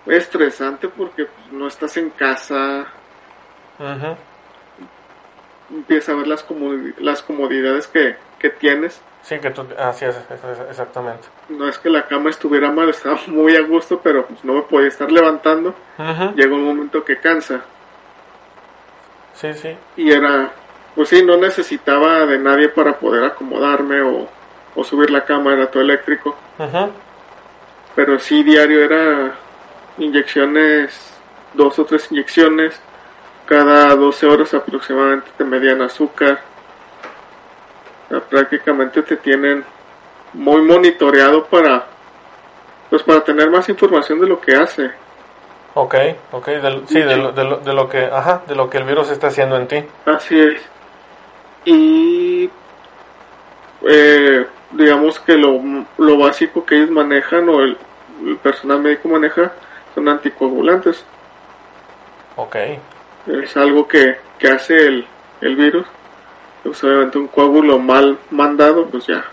[0.07, 2.87] estresante porque no estás en casa
[3.79, 4.15] Ujú.
[5.71, 9.63] empiezas a ver las comodi- las comodidades que, que tienes Sí, que tú.
[9.77, 10.17] Así es,
[10.69, 11.27] exactamente.
[11.49, 14.61] no es que la cama estuviera mal estaba muy a gusto pero pues no me
[14.63, 16.33] podía estar levantando Ujú.
[16.35, 17.61] llega un momento que cansa
[19.33, 19.75] Sí, sí.
[19.97, 20.51] y era
[20.95, 24.27] pues sí no necesitaba de nadie para poder acomodarme o,
[24.75, 26.91] o subir la cama era todo eléctrico Ujú.
[27.95, 29.35] pero sí diario era
[29.97, 31.13] inyecciones,
[31.53, 32.79] dos o tres inyecciones,
[33.45, 36.39] cada 12 horas aproximadamente te medían azúcar,
[38.07, 39.63] O sea, prácticamente te tienen
[40.33, 41.85] muy monitoreado para,
[42.89, 44.91] pues para tener más información de lo que hace.
[45.73, 45.95] Ok,
[46.31, 46.47] ok.
[46.47, 48.03] del- sí, de lo, de, lo, de lo que.
[48.05, 49.83] Ajá, de lo que el virus está haciendo en ti.
[50.05, 50.61] Así es.
[51.65, 52.49] Y
[53.87, 55.61] eh, digamos que lo,
[55.97, 57.77] lo básico que ellos manejan o el,
[58.25, 59.51] el personal médico maneja
[59.95, 61.03] son anticoagulantes.
[62.37, 62.55] Ok.
[63.27, 65.07] es algo que, que hace el,
[65.41, 65.85] el virus.
[66.63, 69.23] Pues obviamente un coágulo mal mandado, pues ya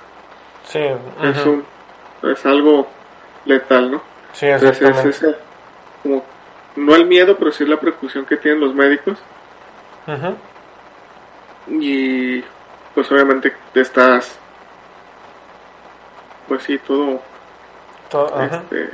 [0.65, 0.81] Sí.
[1.23, 1.65] es, un,
[2.23, 2.89] es algo
[3.45, 4.03] letal, ¿no?
[4.33, 5.17] Sí, Entonces es exactamente.
[5.17, 5.37] ese,
[6.03, 6.25] como,
[6.77, 9.19] no el miedo, pero sí la precaución que tienen los médicos.
[10.07, 10.37] Ujú.
[11.81, 12.43] Y
[12.95, 14.39] pues obviamente te estás,
[16.49, 17.21] pues sí, todo,
[18.11, 18.57] Todo- ajá.
[18.57, 18.91] este,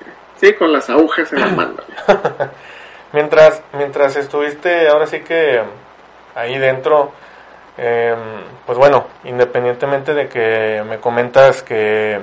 [0.53, 1.77] con las agujas en la mano.
[3.13, 5.63] Mientras, mientras estuviste ahora sí que
[6.35, 7.13] ahí dentro,
[7.79, 8.15] eh,
[8.67, 12.21] pues bueno, independientemente de que me comentas que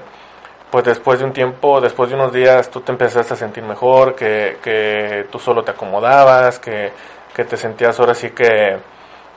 [0.70, 4.16] pues después de un tiempo, después de unos días, tú te empezaste a sentir mejor,
[4.16, 6.92] que, que tú solo te acomodabas, que,
[7.36, 8.78] que te sentías ahora sí que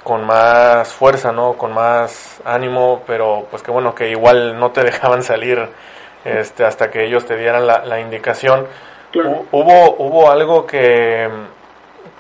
[0.05, 1.55] con más fuerza, ¿no?
[1.55, 5.59] Con más ánimo, pero pues que bueno, que igual no te dejaban salir
[6.25, 8.67] este, hasta que ellos te dieran la, la indicación.
[9.13, 9.45] Claro.
[9.53, 11.29] ¿Hubo, hubo algo que,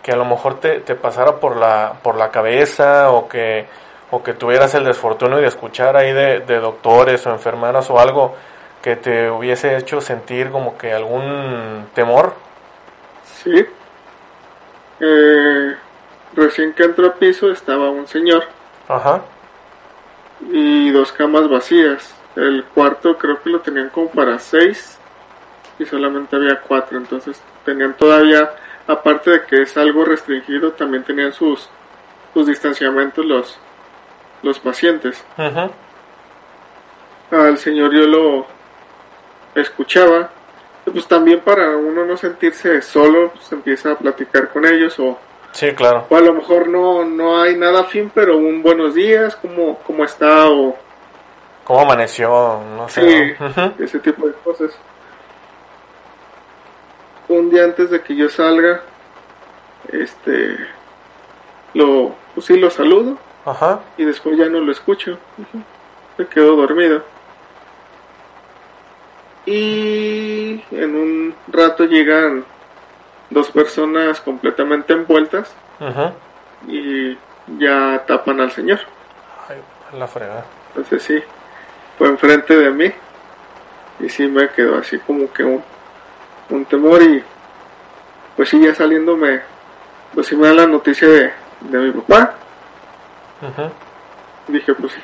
[0.03, 3.67] que a lo mejor te, te pasara por la, por la cabeza o que,
[4.11, 8.35] o que tuvieras el desfortunio de escuchar ahí de, de doctores o enfermeras o algo
[8.83, 12.35] que te hubiese hecho sentir como que algún temor?
[13.25, 13.67] Sí.
[15.01, 15.75] Eh,
[16.35, 18.45] recién que entró a piso estaba un señor
[18.89, 19.23] Ajá,
[20.53, 22.15] y dos camas vacías.
[22.37, 24.99] El cuarto creo que lo tenían como para seis
[25.79, 26.99] y solamente había cuatro.
[26.99, 28.51] Entonces tenían todavía,
[28.87, 31.69] aparte de que es algo restringido, también tenían sus,
[32.33, 33.59] sus distanciamientos los,
[34.43, 35.25] los pacientes.
[37.31, 38.47] Al señor yo lo
[39.55, 40.31] escuchaba.
[40.85, 45.19] Pues también para uno no sentirse solo, pues empieza a platicar con ellos o
[45.53, 49.35] sí, claro, O a lo mejor no, no hay nada fin, pero un buenos días,
[49.37, 50.47] ¿cómo, cómo está?
[50.51, 50.77] O
[51.65, 52.29] ¿cómo amaneció?
[52.77, 53.83] No sé, Sí.
[53.83, 54.77] ese tipo de cosas.
[57.29, 58.83] Un día antes de que yo salga,
[59.91, 60.57] este,
[61.73, 65.19] lo, pues sí lo saludo Ajá, y después ya no lo escucho.
[65.39, 65.63] Ujú.
[66.19, 67.03] Me quedo dormido.
[69.47, 72.45] Y en un rato llegan
[73.31, 76.13] dos personas completamente envueltas ujú.
[76.69, 77.19] y
[77.59, 78.81] ya tapan al señor.
[79.49, 79.59] Ay,
[79.99, 80.45] la fregada.
[80.69, 81.23] Entonces sí,
[81.99, 82.93] fue enfrente de mí
[84.01, 85.63] y sí me quedó así como que un,
[86.51, 87.23] un temor y
[88.37, 89.41] pues sí ya saliéndome,
[90.13, 92.35] pues sí me da la noticia de, de mi papá.
[94.49, 95.01] Dije pues sí,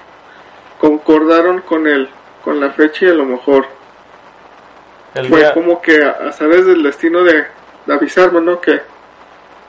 [0.78, 2.08] concordaron con el,
[2.42, 3.66] con la fecha y a lo mejor
[5.14, 7.44] El fue día, como que a, a saber del destino de,
[7.86, 8.60] de avisarme, ¿no?
[8.60, 8.80] Que,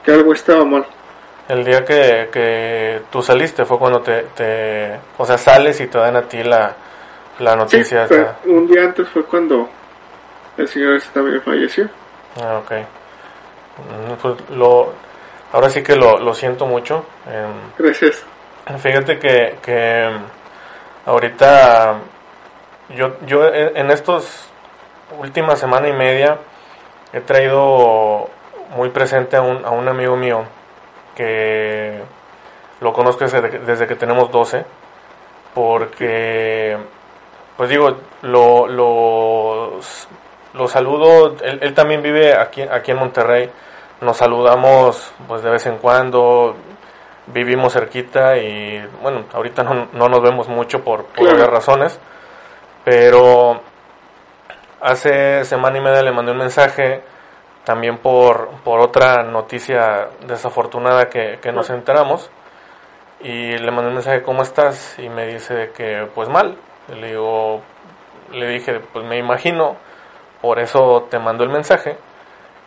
[0.04, 0.86] que algo estaba mal.
[1.48, 5.98] el día que, que tú saliste fue cuando te, te, o sea, sales y te
[5.98, 6.76] dan a ti la,
[7.42, 8.04] la Sí, noticia.
[8.04, 8.38] esta.
[8.46, 9.68] un día antes fue cuando
[10.58, 11.90] el señor ese también falleció.
[12.42, 12.72] Ah, ok.
[12.72, 14.94] Mm, Pues lo,
[15.54, 17.06] ahora sí que lo, lo siento mucho.
[17.28, 18.24] Em, Gracias.
[18.80, 20.10] Fíjate que, que
[21.06, 21.96] ahorita
[22.90, 24.48] yo, yo en estos
[25.18, 26.38] última semana y media
[27.12, 28.30] he traído
[28.76, 30.44] muy presente a un, a un amigo mío
[31.16, 32.02] que
[32.80, 34.64] lo conozco desde, desde que tenemos 12
[35.54, 36.78] porque
[37.62, 39.80] pues digo lo, lo,
[40.56, 43.52] lo saludo él, él también vive aquí, aquí en Monterrey
[44.02, 46.56] nos saludamos pues de vez en cuando
[47.28, 51.36] vivimos cerquita y bueno, ahorita no, no nos vemos mucho por, por Claro.
[51.36, 52.00] obvias razones,
[52.84, 53.62] pero
[54.82, 57.04] hace semana y media le mandé un mensaje
[57.64, 62.32] también por, por otra noticia desafortunada que, que nos enteramos
[63.20, 64.98] y le mandé un mensaje, ¿cómo estás?
[64.98, 66.58] Y me dice que pues mal,
[66.90, 67.62] le digo,
[68.32, 69.76] le dije, pues me imagino,
[70.42, 71.98] por eso te mando el mensaje.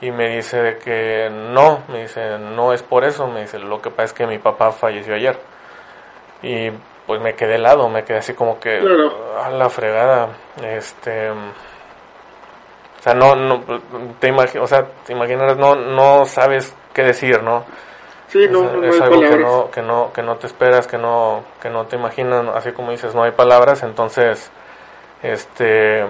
[0.01, 3.81] Y me dice de que no, me dice, no es por eso, me dice, lo
[3.81, 5.39] que pasa es que mi papá falleció ayer.
[6.43, 6.71] Y
[7.07, 9.41] pues me quedé helado, me quedé así como que Claro.
[9.43, 10.29] a la fregada.
[10.63, 13.61] Este o sea, no, no
[14.19, 17.65] te imagi- o sea, te imaginas, no, no sabes qué decir, ¿no?
[18.29, 20.87] Sí, no, es, no, es hay algo que no, que no, que no te esperas,
[20.87, 24.51] que no, que no te imaginas, así como dices, no hay palabras, entonces,
[25.23, 26.05] este,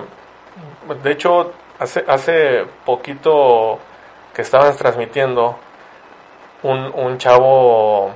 [1.03, 3.79] de hecho, hace, hace poquito
[4.33, 5.57] que estaban transmitiendo
[6.63, 8.13] un, un chavo,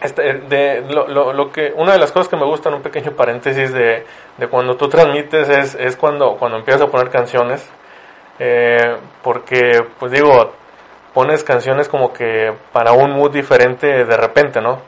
[0.00, 3.12] este, de, lo, lo, lo que, una de las cosas que me gustan, un pequeño
[3.12, 4.04] paréntesis de,
[4.36, 7.64] de cuando tú transmites es, es cuando, cuando empiezas a poner canciones,
[8.38, 10.52] eh, porque, pues digo,
[11.14, 14.80] pones canciones como que para un mood diferente de repente, ¿no?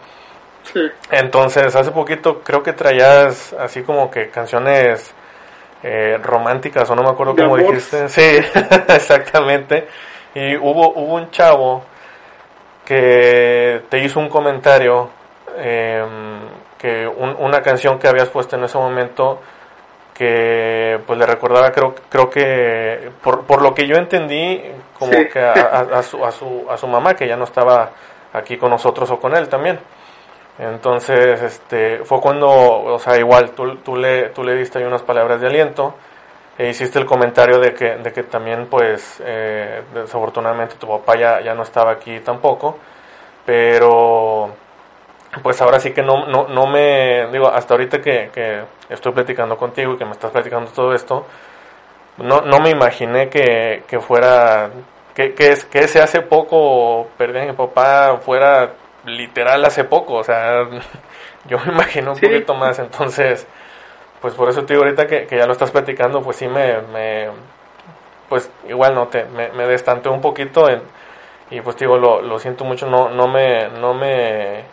[0.64, 5.14] Sí, Entonces, hace poquito creo que traías así como que canciones
[5.82, 7.72] eh, románticas o no me acuerdo cómo amor.
[7.72, 8.08] dijiste.
[8.08, 8.38] Sí,
[8.88, 9.86] exactamente.
[10.34, 11.84] Y hubo, hubo un chavo
[12.84, 15.08] que te hizo un comentario
[15.56, 16.04] eh,
[16.78, 19.40] que un- una canción que habías puesto en ese momento
[20.14, 24.62] que pues le recordaba creo creo que por, por lo que yo entendí
[24.98, 25.28] como Sí.
[25.28, 27.90] que a, a- a su, a su a su mamá que ya no estaba
[28.32, 29.78] aquí con nosotros o con él también
[30.58, 35.02] entonces este fue cuando o sea igual tú, tú le tú le diste ahí unas
[35.02, 35.94] palabras de aliento
[36.58, 41.40] e hiciste el comentario de que de que también pues eh, desafortunadamente tu papá ya
[41.40, 42.78] ya no estaba aquí tampoco
[43.46, 44.50] pero
[45.42, 49.56] pues ahora sí que no, no, no me, digo, hasta ahorita que, que estoy platicando
[49.56, 51.26] contigo y que me estás platicando todo esto,
[52.18, 54.70] no, no me imaginé que, que fuera,
[55.14, 58.72] que, que, que ese hace poco, perdí a mi papá, fuera
[59.04, 60.64] literal hace poco, o sea,
[61.46, 62.26] yo me imagino un Sí.
[62.26, 63.46] poquito más, entonces,
[64.20, 66.80] pues por eso te digo ahorita que, que ya lo estás platicando, pues sí me,
[66.82, 67.28] me
[68.28, 70.82] pues igual no te, me, me destanteó un poquito en,
[71.50, 74.64] y pues digo, lo, lo siento mucho, no, no me, no me,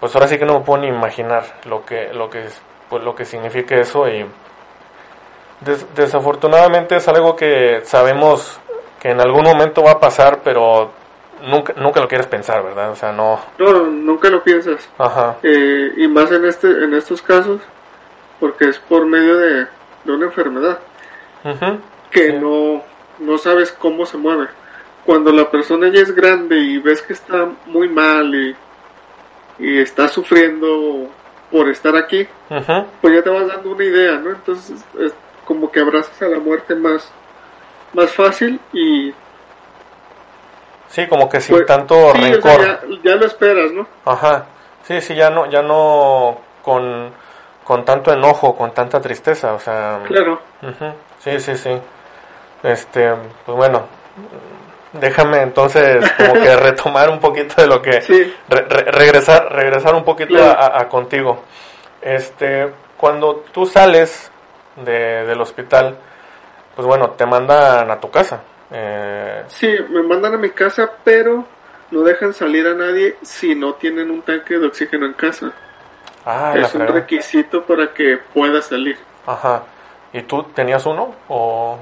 [0.00, 3.02] pues ahora sí que no me puedo ni imaginar lo que, lo que, es- pues
[3.02, 4.26] lo que significa eso y
[5.60, 8.60] des- desafortunadamente es algo que sabemos
[9.00, 10.90] que en algún momento va a pasar, pero
[11.42, 12.90] nunca, nunca lo quieres pensar, ¿verdad?
[12.90, 14.88] O sea, no, no, nunca lo piensas.
[14.98, 17.60] ajá, Eh, y más en, este, en estos casos,
[18.40, 19.66] porque es por medio de,
[20.04, 20.78] de una enfermedad
[22.10, 22.36] que Sí.
[22.40, 22.82] no,
[23.18, 24.48] no sabes cómo se mueve.
[25.04, 28.56] Cuando la persona ya es grande y ves que está muy mal y,
[29.58, 31.08] y está sufriendo
[31.50, 32.26] por estar aquí,
[33.00, 34.30] pues ya te vas dando una idea, ¿no?
[34.30, 35.14] Entonces es
[35.46, 37.10] como que abrazas a la muerte más,
[37.94, 39.14] más fácil y
[40.88, 42.60] sí, como que sin pues, tanto sí, o sea, rencor.
[42.62, 43.86] ya, ya lo esperas, ¿no?
[44.04, 44.46] Ajá,
[44.84, 47.12] sí, sí, ya no, ya no con,
[47.64, 50.40] con tanto enojo, con tanta tristeza, o sea, Claro,
[51.20, 51.70] sí, sí, sí.
[52.62, 53.12] Este,
[53.44, 53.82] pues bueno,
[54.94, 59.94] déjame entonces como que retomar un poquito de lo que, sí, re- re- regresar, regresar
[59.94, 60.58] un poquito Claro.
[60.60, 61.42] a, a contigo.
[62.00, 64.30] Este, cuando tú sales
[64.76, 65.96] de, del hospital,
[66.74, 68.42] pues bueno, te mandan a tu casa.
[68.70, 71.44] Eh, sí, me mandan a mi casa, pero
[71.90, 75.52] no dejan salir a nadie si no tienen un tanque de oxígeno en casa.
[76.24, 78.98] ah, es un requisito para que pueda salir.
[79.26, 79.62] Ajá.
[80.12, 81.14] ¿Y tú tenías uno?
[81.28, 81.78] O...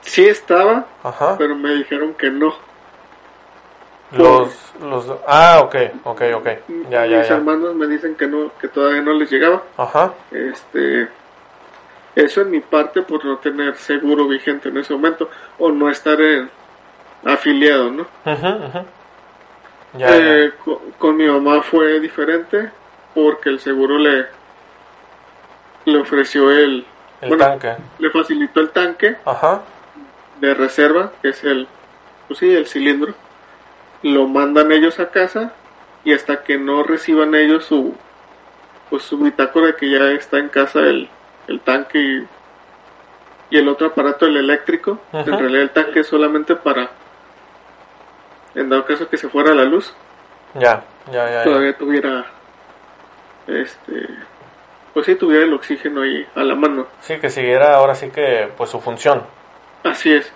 [0.00, 1.36] Sí estaba, Ajá.
[1.38, 2.54] pero me dijeron que no.
[4.12, 6.46] Los, los, ah, ok, ok, ok.
[6.88, 7.34] Ya, ya, Mis ya.
[7.34, 9.62] hermanos me dicen que no, que todavía no les llegaba.
[9.76, 10.14] Ajá.
[10.30, 11.08] Este,
[12.18, 16.20] eso en mi parte por no tener seguro vigente en ese momento o no estar
[16.20, 16.50] en-
[17.24, 18.06] afiliado, ¿no?
[19.94, 22.70] Ya, Eh, co- con, mi mamá fue diferente
[23.14, 24.26] porque el seguro le
[25.84, 26.84] le ofreció el,
[27.22, 27.74] El tanque.
[27.98, 29.62] Le facilitó el tanque Ajá.
[30.40, 31.66] de reserva, que es el,
[32.26, 33.14] pues sí, el cilindro.
[34.02, 35.52] Lo mandan ellos a casa
[36.04, 37.94] y hasta que no reciban ellos su,
[38.90, 41.08] pues su bitácora de que ya está en casa el,
[41.48, 42.26] el tanque y,
[43.50, 45.00] y el otro aparato, el eléctrico.
[45.12, 45.22] Ajá.
[45.30, 46.90] En realidad el tanque es solamente para,
[48.54, 49.94] en dado caso que se fuera la luz,
[50.54, 51.30] Ya, ya, ya.
[51.30, 51.44] ya.
[51.44, 52.26] todavía tuviera,
[53.46, 54.08] este,
[54.94, 56.86] pues sí, tuviera el oxígeno ahí a la mano.
[57.00, 59.22] Sí, que siguiera ahora sí que, pues su función.
[59.84, 60.32] Así es.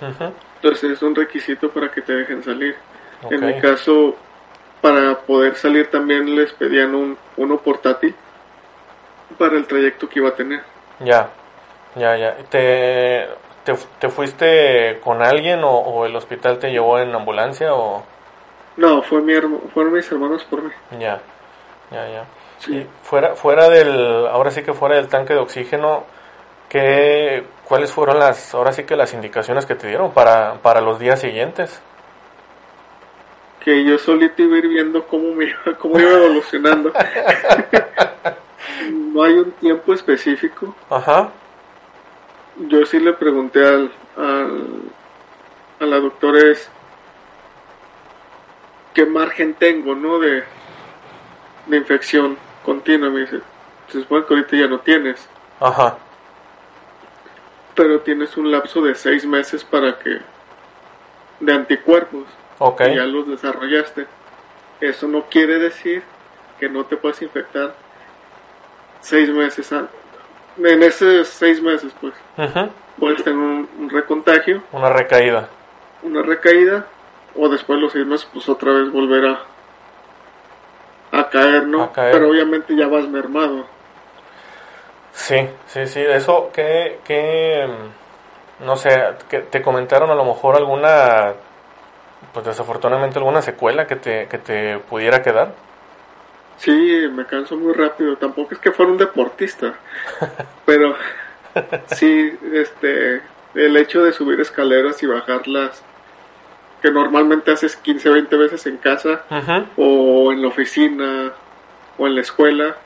[0.57, 2.77] Entonces es un requisito para que te dejen salir.
[3.31, 4.17] En mi caso,
[4.81, 8.15] para poder salir también les pedían un, uno portátil
[9.39, 10.63] para el trayecto que iba a tener.
[11.01, 11.31] Ya,
[11.97, 12.37] ya, ya.
[12.49, 13.29] ¿Te,
[13.65, 18.05] te, te fuiste con alguien o, o el hospital te llevó en ambulancia o...?
[18.77, 19.35] No, fue mi
[19.75, 20.71] fueron mis hermanos por mí.
[20.99, 21.21] Ya,
[21.91, 22.25] ya, ya.
[22.59, 22.77] Sí.
[22.77, 26.05] Y fuera, fuera del, ahora sí que fuera del tanque de oxígeno,
[26.69, 30.99] ¿qué, ¿cuáles fueron las, ahora sí que las indicaciones que te dieron para, para los
[30.99, 31.83] días siguientes?
[33.61, 36.93] Que yo solito iba a ir viendo cómo, me cómo iba evolucionando.
[38.91, 40.75] no hay un tiempo específico.
[40.91, 41.31] Ajá,
[42.59, 44.67] Yo sí le pregunté al, al,
[45.81, 46.71] a la doctora es
[48.95, 50.19] qué margen tengo, ¿no?
[50.19, 50.45] De,
[51.67, 53.11] de infección continua.
[53.11, 53.41] Me dice,
[53.89, 55.29] se supone que ahorita ya no tienes,
[55.61, 55.97] ajá,
[57.75, 60.19] pero tienes un lapso de seis meses para que
[61.41, 62.25] de anticuerpos
[62.59, 64.07] ok, y ya los desarrollaste.
[64.81, 66.03] Eso no quiere decir
[66.59, 67.75] que no te puedas infectar
[69.03, 69.95] seis meses antes.
[70.59, 72.71] En esos seis meses, pues, Ujú.
[72.99, 75.49] puedes tener un- un recontagio una recaída.
[76.03, 76.87] una recaída
[77.37, 79.41] o después de los seis meses pues otra vez volver a
[81.15, 81.83] a caer, ¿no?
[81.85, 82.13] A caer.
[82.13, 83.67] Pero obviamente ya vas mermado.
[85.13, 88.91] Sí, sí, sí, eso que, que mm, no sé,
[89.29, 91.35] que te comentaron a lo mejor alguna,
[92.33, 95.53] pues desafortunadamente alguna secuela que te, que te pudiera quedar.
[96.59, 98.17] Sí, me canso muy rápido.
[98.17, 99.75] Tampoco es que fuera un deportista,
[100.65, 100.95] pero
[101.87, 103.21] sí, este,
[103.55, 105.83] el hecho de subir escaleras y bajarlas,
[106.81, 109.23] que normalmente haces 15, 20 veces en casa
[109.77, 111.33] o en la oficina
[111.99, 112.77] o en la escuela,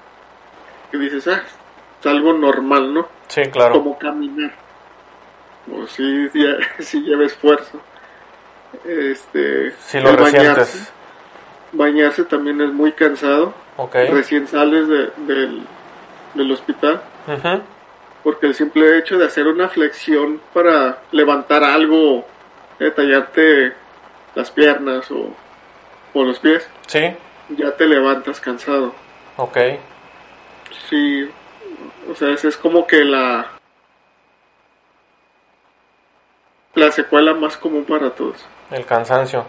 [0.92, 1.42] y dices, ah,
[2.00, 3.08] es algo normal, ¿no?
[3.28, 3.72] Sí, claro.
[3.74, 4.52] como caminar.
[5.72, 6.28] O si,
[6.80, 7.80] si lleva esfuerzo.
[8.84, 10.44] Este, Si lo resientes.
[10.44, 10.92] bañarse,
[11.72, 13.54] bañarse también es muy cansado.
[13.76, 13.94] Ok.
[14.10, 15.62] Recién sales de- del,
[16.34, 17.02] del hospital.
[17.26, 17.62] Ujú.
[18.22, 22.26] Porque el simple hecho de hacer una flexión para levantar algo,
[22.78, 23.72] de tallarte
[24.34, 25.30] las piernas o,
[26.12, 27.00] o los pies, Sí,
[27.50, 28.92] ya te levantas cansado.
[29.36, 29.56] ok.
[30.90, 31.30] Sí,
[32.10, 33.46] o sea, esa es como que la
[36.74, 38.44] la secuela más común para todos.
[38.70, 39.46] El cansancio.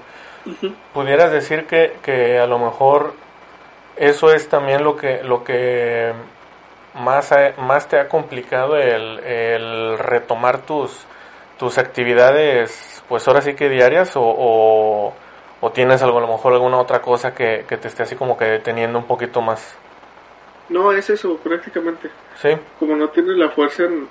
[0.93, 3.13] Pudieras decir que, que a lo mejor
[3.95, 6.13] eso es también lo que, lo que
[6.95, 11.05] más, ha- más te ha complicado el, el retomar tus,
[11.59, 15.13] tus actividades, pues ahora sí que diarias, o, o,
[15.61, 18.37] o tienes algo, a lo mejor alguna otra cosa que, que te esté así como
[18.37, 19.77] que deteniendo un poquito más.
[20.69, 22.09] No, es eso prácticamente.
[22.35, 22.49] ¿Sí?
[22.79, 24.07] Como no tienes la fuerza en,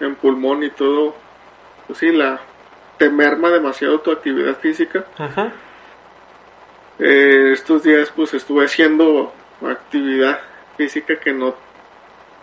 [0.00, 1.14] en pulmón y todo,
[1.86, 2.40] pues sí, la
[2.98, 5.04] te merma demasiado tu actividad física.
[6.98, 9.32] Eh, estos días pues estuve haciendo
[9.62, 10.38] actividad
[10.76, 11.54] física que no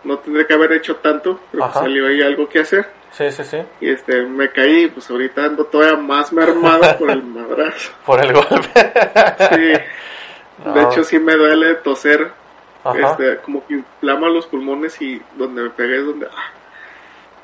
[0.04, 2.88] no tendré que haber hecho tanto, pero pues, salió ahí algo que hacer.
[3.12, 3.58] Sí, sí, sí.
[3.80, 7.92] Y este, me caí, pues ahorita ando todavía más mermado por el madrazo.
[8.06, 8.92] Por el golpe.
[9.54, 9.72] Sí.
[10.64, 10.74] No.
[10.74, 12.32] De hecho, sí me duele toser.
[12.84, 13.12] Ajá.
[13.12, 16.26] Este, como que inflama los pulmones y donde me pegué es donde.
[16.26, 16.50] ah.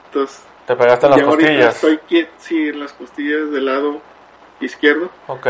[0.06, 1.74] Entonces, Te pegaste en las costillas.
[1.76, 4.00] estoy quieto, sí, en las costillas del lado
[4.60, 5.10] izquierdo.
[5.28, 5.46] Ok.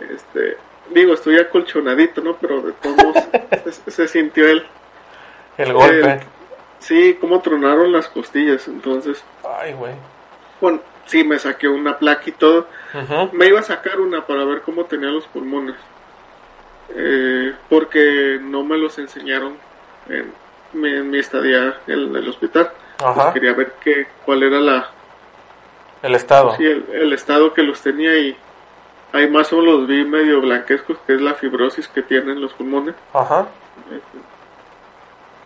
[0.00, 0.56] Este,
[0.90, 2.36] digo, estoy acolchonadito, ¿no?
[2.36, 3.24] Pero de todos modos
[3.84, 4.66] se, se sintió el.
[5.58, 6.00] El golpe.
[6.12, 6.20] el-
[6.78, 8.66] sí, como tronaron las costillas.
[8.68, 9.22] Entonces,
[9.60, 9.92] Ay, güey.
[10.60, 12.68] bueno, sí, me saqué una placa y todo.
[13.32, 15.76] Me iba a sacar una para ver cómo tenía los pulmones.
[16.94, 19.56] Eh, porque no me los enseñaron
[20.08, 20.32] en
[20.72, 22.70] mi, en mi estadía en el hospital.
[22.98, 23.32] Pues Ajá.
[23.32, 24.88] quería ver qué, cuál era la,
[26.02, 26.54] El estado.
[26.56, 28.36] sí, el, el estado que los tenía y
[29.16, 32.94] ahí más o los vi medio blanquescos, que es la fibrosis que tienen los pulmones.
[33.12, 33.46] Ajá.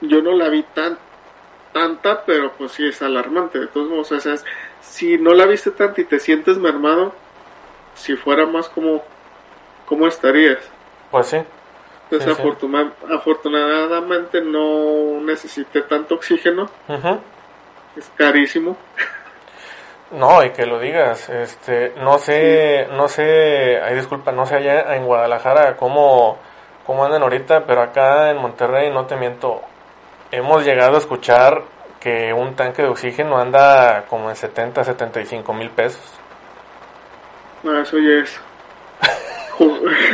[0.00, 0.98] Yo no la vi tan
[1.72, 3.58] tanta, pero pues sí es alarmante.
[3.60, 4.34] De todos modos, o sea,
[4.80, 7.14] si no la viste tanto y te sientes mermado,
[7.94, 9.02] si fuera más como,
[9.86, 10.58] ¿cómo estarías?
[11.10, 11.36] Pues sí.
[11.36, 12.42] Entonces, Sí, sí.
[12.42, 17.20] afortuna- afortunadamente no necesité tanto oxígeno, Ujú.
[17.96, 18.76] es carísimo.
[20.12, 24.96] No, y que lo digas, este, no sé, no sé, ay disculpa, no sé allá
[24.96, 26.36] en Guadalajara cómo,
[26.84, 29.62] cómo andan ahorita, pero acá en Monterrey, no te miento,
[30.32, 31.62] hemos llegado a escuchar
[32.00, 36.02] que un tanque de oxígeno anda como en 70, 75 mil pesos.
[37.62, 38.40] No, eso ya es.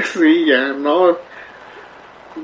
[0.12, 1.16] sí, ya, no.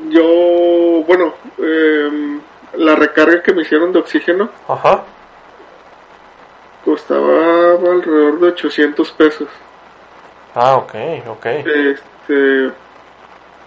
[0.08, 2.40] Yo, bueno, em,
[2.74, 5.02] la recarga que me hicieron de oxígeno Ajá.
[6.84, 9.48] Costaba alrededor de 800 pesos.
[10.54, 10.94] Ah, ok,
[11.28, 11.46] ok.
[11.46, 12.70] Este,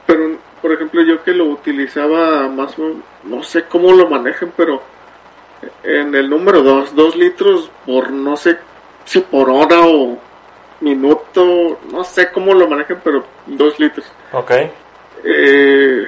[0.06, 2.76] pero, por ejemplo, yo que lo utilizaba más,
[3.24, 4.82] no sé cómo lo manejen, pero
[5.84, 8.58] en el número 2, 2 litros por no sé
[9.06, 10.18] si por hora o
[10.82, 14.06] minuto, no sé cómo lo manejen, pero 2 litros.
[14.34, 14.52] Ok,
[15.28, 16.06] Eh,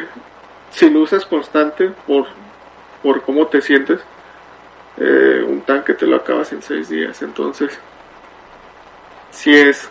[0.69, 2.27] si lo usas constante por,
[3.01, 3.99] por cómo te sientes,
[4.97, 7.21] eh, un tanque te lo acabas en 6 días.
[7.21, 7.77] Entonces,
[9.31, 9.89] si es,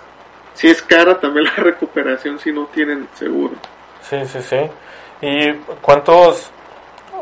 [0.55, 3.55] si es cara también la recuperación si no tienen seguro.
[4.03, 4.71] sí, sí, sí.
[5.23, 6.51] ¿Y cuántos,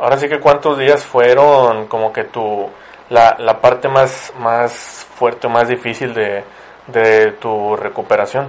[0.01, 2.69] ahora sí que cuántos días fueron como que tu,
[3.11, 6.43] la, la parte más, más fuerte, más difícil de,
[6.89, 8.49] de tu recuperación?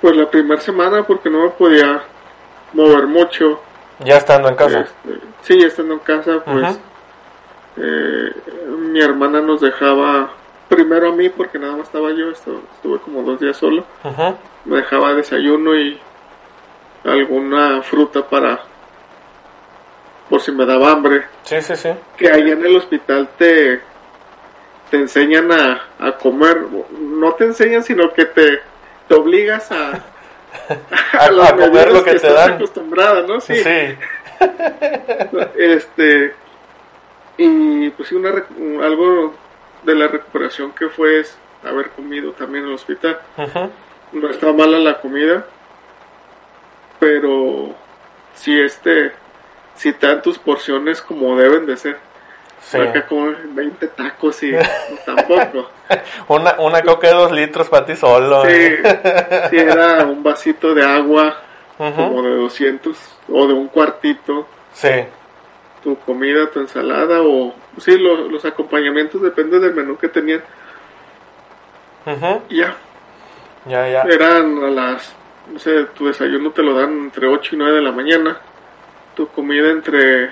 [0.00, 2.02] Pues la primera semana porque no me podía
[2.72, 3.60] mover mucho.
[4.00, 4.80] Ya estando en casa.
[4.80, 6.78] Este, sí, estando en casa, pues.
[7.80, 8.32] Eh,
[8.78, 10.30] mi hermana nos dejaba
[10.68, 13.84] primero a mí porque nada más estaba yo, estu- estuve como dos días solo.
[14.64, 15.98] Me dejaba desayuno y
[17.04, 18.60] alguna fruta para
[20.28, 21.88] por si me daba hambre Sí, sí, sí.
[22.16, 23.80] que allá en el hospital te
[24.90, 26.66] te enseñan a, a comer
[27.00, 28.60] no te enseñan sino que te,
[29.06, 29.92] te obligas a
[31.18, 32.52] A- a comer que te estás dan.
[32.54, 33.54] acostumbrada no Sí.
[33.54, 33.96] sí,
[35.56, 36.34] este
[37.38, 38.30] y pues sí una
[38.84, 39.32] algo
[39.84, 43.18] de la recuperación que fue es haber comido también en el hospital
[44.12, 45.46] no está mala la comida,
[46.98, 47.74] pero
[48.34, 49.12] si este,
[49.74, 51.96] si dan tus porciones como deben de ser,
[52.60, 52.76] Sí.
[52.76, 54.50] acá como 20 tacos y
[55.06, 55.70] tampoco.
[56.26, 58.42] Una, una coca de dos litros para ti solo.
[58.44, 59.46] Sí, ¿eh?
[59.50, 61.36] si era un vasito de agua
[61.76, 62.96] como de 200
[63.28, 64.88] o de un cuartito, Sí.
[65.82, 70.42] Tu comida, tu ensalada o sí, lo- los acompañamientos depende del menú que tenían.
[72.06, 72.42] Ujú.
[72.48, 72.76] Y ya,
[73.66, 74.02] Ya, ya.
[74.02, 75.14] eran a las,
[75.52, 78.38] no sé, tu desayuno te lo dan entre 8 y 9 de la mañana,
[79.14, 80.30] tu comida entre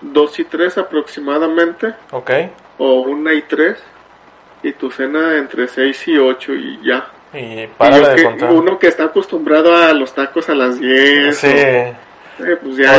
[0.00, 2.30] 2 y 3 aproximadamente, Ok.
[2.78, 3.82] o 1 y 3,
[4.62, 7.06] y tu cena entre 6 y 8 y ya.
[7.32, 8.52] Y Y para yo de que- contar.
[8.52, 11.46] uno que está acostumbrado a los tacos a las 10, Sí.
[11.46, 12.92] o, eh, pues ya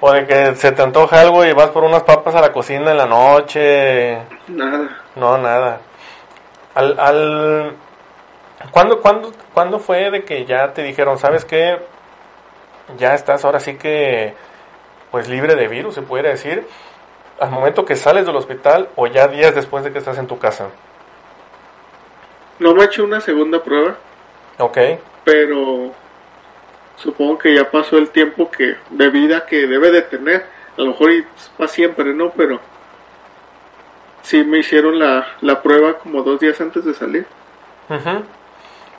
[0.00, 2.92] O de que se te antoja algo y vas por unas papas a la cocina
[2.92, 4.18] en la noche.
[4.46, 5.02] nada.
[5.16, 5.80] No, nada.
[6.74, 7.76] Al, al...
[8.70, 11.78] ¿Cuándo, cuándo, ¿Cuándo fue de que ya te dijeron, sabes qué?
[12.96, 14.34] Ya estás ahora sí que,
[15.10, 16.66] pues libre de virus, se pudiera decir,
[17.40, 20.38] al momento que sales del hospital o ya días después de que estás en tu
[20.38, 20.68] casa.
[22.58, 23.96] No me he hecho una segunda prueba,
[24.58, 24.78] Ok,
[25.24, 25.92] pero
[26.98, 30.44] supongo que ya pasó el tiempo que de vida que debe de tener.
[30.76, 31.24] A lo mejor y
[31.56, 32.30] para siempre, ¿no?
[32.30, 32.60] Pero
[34.22, 37.26] sí me hicieron la, la prueba como dos días antes de salir.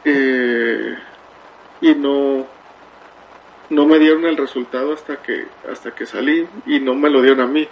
[0.04, 0.97] Eh,
[1.82, 2.47] y no
[3.70, 7.41] no me dieron el resultado hasta que hasta que salí y no me lo dieron
[7.41, 7.68] a mí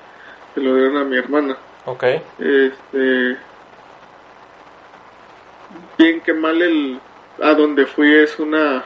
[0.53, 2.03] se lo dieron a mi hermana ok,
[2.37, 3.37] este
[5.97, 6.99] bien que mal el
[7.41, 8.83] a donde fui es una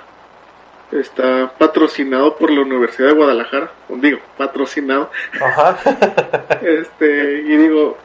[0.91, 5.09] está patrocinado por la Universidad de Guadalajara digo patrocinado.
[5.39, 5.77] Ajá,
[6.61, 7.97] este y digo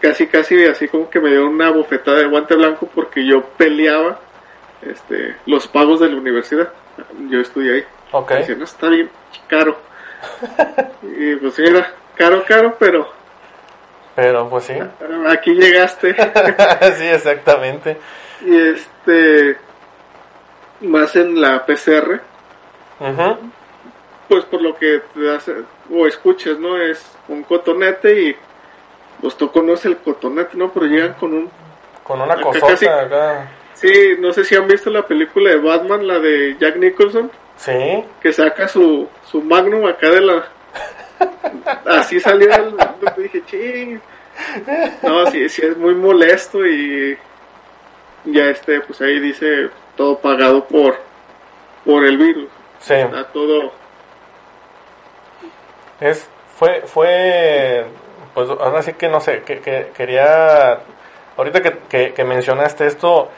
[0.00, 4.20] casi casi así como que me dio una bofetada de guante blanco porque yo peleaba
[4.82, 6.68] este los pagos de la universidad.
[7.28, 7.84] Yo estudié ahí.
[8.12, 9.10] Ok, Dice, no está bien
[9.46, 9.78] caro
[11.02, 13.08] y pues sí, era caro caro pero
[14.16, 14.74] pero pues sí,
[15.28, 16.12] aquí llegaste.
[16.96, 17.96] Sí, exactamente,
[18.44, 19.56] y este
[20.80, 22.20] más en la PCR
[24.28, 25.54] pues por lo que te hace
[25.90, 28.36] o escuchas no es un cotonete y
[29.20, 31.50] pues tú conoces el cotonete no pero llegan con un
[32.04, 35.58] con una Acá cosota casi- acá, Sí, no sé si han visto la película de
[35.58, 40.48] Batman, la de Jack Nicholson, sí, que saca su, su magnum acá de la...
[41.86, 42.74] Así salió el...
[43.16, 44.00] Dije, ching.
[45.04, 47.16] No, sí, sí es muy molesto y
[48.24, 50.96] ya este, pues ahí dice todo pagado por,
[51.84, 52.48] por el virus.
[52.78, 53.70] sí, Está todo...
[56.00, 57.84] es, fue, fue,
[58.34, 60.78] pues ahora sí que no sé, que, que quería,
[61.36, 63.28] ahorita que, que, que mencionaste esto,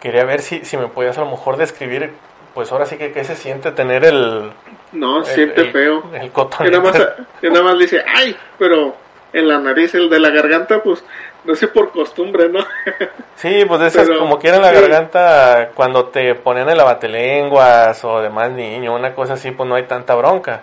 [0.00, 2.12] quería ver si, si me podías a lo mejor describir,
[2.54, 4.52] pues ahora sí que qué se siente tener el...
[4.92, 6.04] No, el- siente el- feo.
[6.14, 6.70] El Que cotonete.
[6.78, 7.08] nada, más,
[7.40, 8.94] que nada más dice, ay, pero
[9.34, 11.04] en la nariz, el de la garganta, pues,
[11.44, 12.60] no sé por costumbre, ¿no?
[13.36, 14.80] Sí, pues esas Pero, como quiera en la sí.
[14.80, 19.82] garganta, cuando te ponían el abatelenguas o demás niño, una cosa así, pues no hay
[19.84, 20.62] tanta bronca.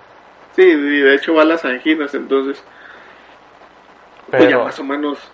[0.55, 2.63] sí, y de hecho va a las anginas, entonces,
[4.34, 5.32] pues ya Pero, más o menos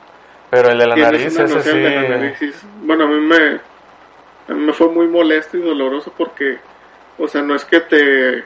[0.49, 1.77] pero el de la nariz, ese sí.
[1.77, 2.41] de la nariz.
[2.41, 3.35] Y, Bueno, a mí me,
[4.49, 6.57] a mí me fue muy molesto y doloroso porque,
[7.17, 8.43] o sea, no es que te,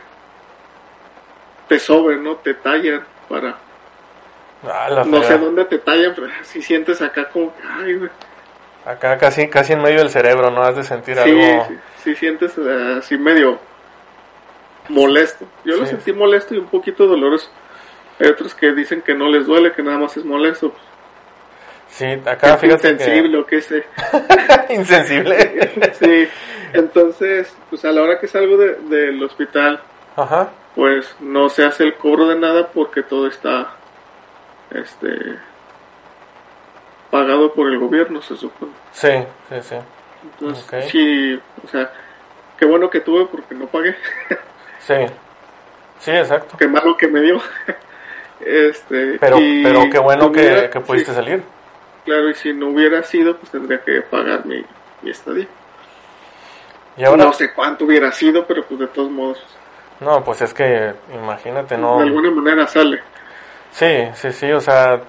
[1.67, 2.35] te soben, ¿no?
[2.37, 3.55] Te tallan para,
[4.63, 8.09] Ah, la no sé dónde te tallan, pero si sientes acá como, que, ay, güey.
[8.85, 10.61] Acá casi, casi en medio del cerebro, ¿no?
[10.63, 11.65] Has de sentir Sí, algo.
[11.67, 13.59] sí, sí sientes eh, así medio
[14.89, 15.45] molesto.
[15.65, 17.49] Yo lo sentí molesto y un poquito doloroso.
[18.19, 20.73] Hay otros que dicen que no les duele, que nada más es molesto.
[21.89, 23.85] Sí, acá que fíjate insensible o qué sé.
[24.67, 24.73] que...
[24.75, 25.93] Insensible.
[25.99, 26.27] Sí,
[26.73, 29.81] entonces, pues a la hora que salgo de- del hospital,
[30.15, 30.49] Ajá.
[30.75, 33.75] pues no se hace el cobro de nada porque todo está
[34.73, 35.37] este
[37.09, 38.71] pagado por el gobierno, se supone.
[38.91, 39.09] Sí,
[39.49, 39.75] sí, sí.
[40.23, 41.91] Entonces, sí, o sea,
[42.57, 43.95] qué bueno que tuve porque no pagué.
[44.79, 44.95] Sí.
[45.99, 46.57] Sí, exacto.
[46.57, 47.39] qué malo que me dio.
[48.39, 51.43] este, Pero, y pero qué bueno que, hubiera- que pudiste sí, salir.
[52.03, 54.65] Claro, y si no hubiera sido, pues tendría que pagar mi,
[55.03, 55.45] mi estadía.
[56.97, 59.43] Y ahora, No sé cuánto hubiera sido, pero pues de todos modos,
[59.99, 61.97] no, pues es que, imagínate, no.
[61.99, 63.03] de alguna manera sale.
[63.71, 65.01] Sí, sí, sí, o sea,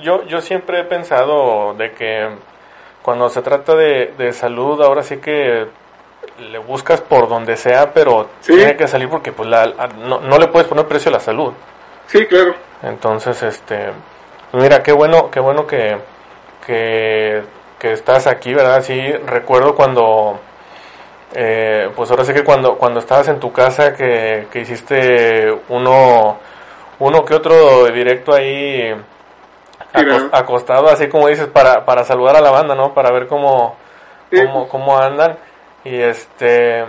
[0.00, 2.28] yo, yo siempre he pensado de que
[3.02, 5.66] cuando se trata de, de salud, ahora sí que
[6.38, 8.54] le buscas por donde sea, pero Sí.
[8.54, 11.20] tiene que salir porque pues la, la- no, no le puedes poner precio a la
[11.20, 11.52] salud.
[12.06, 12.54] Sí, claro.
[12.82, 13.90] Entonces, este,
[14.50, 15.96] pues mira, qué bueno, qué bueno que,
[16.66, 17.42] que,
[17.78, 18.82] que estás aquí, ¿verdad?
[18.82, 20.38] Sí, recuerdo cuando,
[21.34, 26.38] eh, pues ahora sí que cuando, cuando estabas en tu casa que, que hiciste uno,
[26.98, 28.94] uno que otro directo ahí
[30.32, 32.94] acostado, así como dices, para, para saludar a la banda, ¿no?
[32.94, 33.76] Para ver cómo,
[34.30, 35.38] cómo, cómo andan.
[35.84, 36.84] Y este,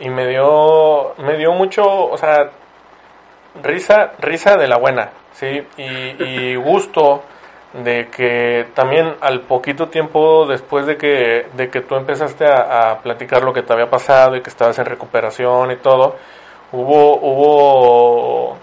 [0.00, 2.50] y me dio, me dio mucho, o sea,
[3.62, 5.66] risa, risa de la buena, ¿sí?
[5.76, 7.22] Y, y gusto
[7.72, 12.98] de que también al poquito tiempo después de que, de que tú empezaste a, a
[12.98, 16.16] platicar lo que te había pasado y que estabas en recuperación y todo,
[16.72, 18.58] hubo, hubo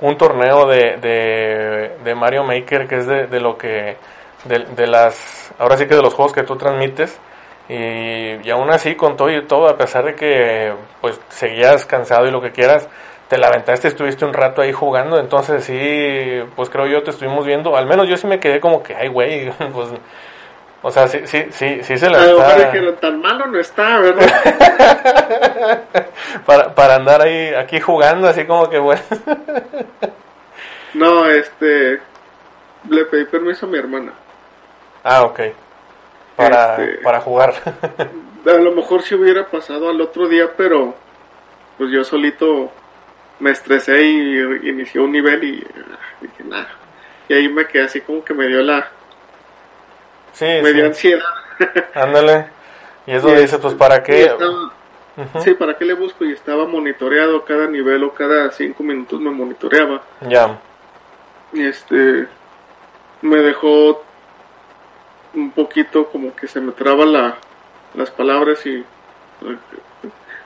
[0.00, 3.96] un torneo de, de, de Mario Maker que es de, de lo que,
[4.44, 7.18] de, de las, ahora sí que de los juegos que tú transmites.
[7.68, 12.26] Y, y aún así, con todo y todo, a pesar de que pues seguías cansado
[12.26, 12.88] y lo que quieras,
[13.28, 17.46] te la aventaste, estuviste un rato ahí jugando, entonces sí, pues creo yo te estuvimos
[17.46, 19.88] viendo, al menos yo sí me quedé como que, ay güey, pues,
[20.86, 24.00] o sea, sí, sí, sí, sí se la A está dijeron, tan malo no está,
[24.00, 25.82] ¿verdad?
[26.46, 29.00] para, para andar ahí, aquí jugando, así como que bueno,
[30.94, 32.00] no, este,
[32.90, 34.12] le pedí permiso a mi hermana.
[35.04, 35.40] ah, ok,
[36.36, 37.54] para, Este- para jugar,
[38.46, 40.94] A lo mejor si hubiera pasado al otro día, pero
[41.78, 42.70] pues yo solito
[43.40, 46.68] me estresé y inicié un nivel y ah, dije nada.
[47.26, 48.86] Y ahí me quedé así como que me dio la,
[50.34, 51.22] sí, me dio sí, ansiedad.
[51.94, 52.46] ándale,
[53.06, 54.72] y eso Y dice, pues para qué, estaba-.
[55.44, 56.24] Sí, ¿para qué le busco?
[56.24, 60.02] Y estaba monitoreado cada nivel o cada cinco minutos me monitoreaba.
[60.22, 60.58] ya,
[61.52, 62.26] Y este
[63.22, 64.02] me dejó
[65.34, 67.36] un poquito como que se me traba la,
[67.94, 68.84] las palabras y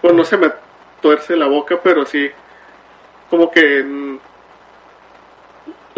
[0.02, 0.50] bueno no se me
[1.02, 2.30] tuerce la boca pero sí
[3.30, 4.18] como que mm,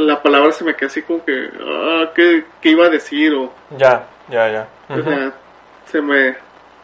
[0.07, 3.53] la palabra se me queda así como que ah, ¿qué, qué iba a decir o,
[3.77, 5.03] ya, ya, ya, o Ujú.
[5.05, 5.33] sea,
[5.87, 6.37] se me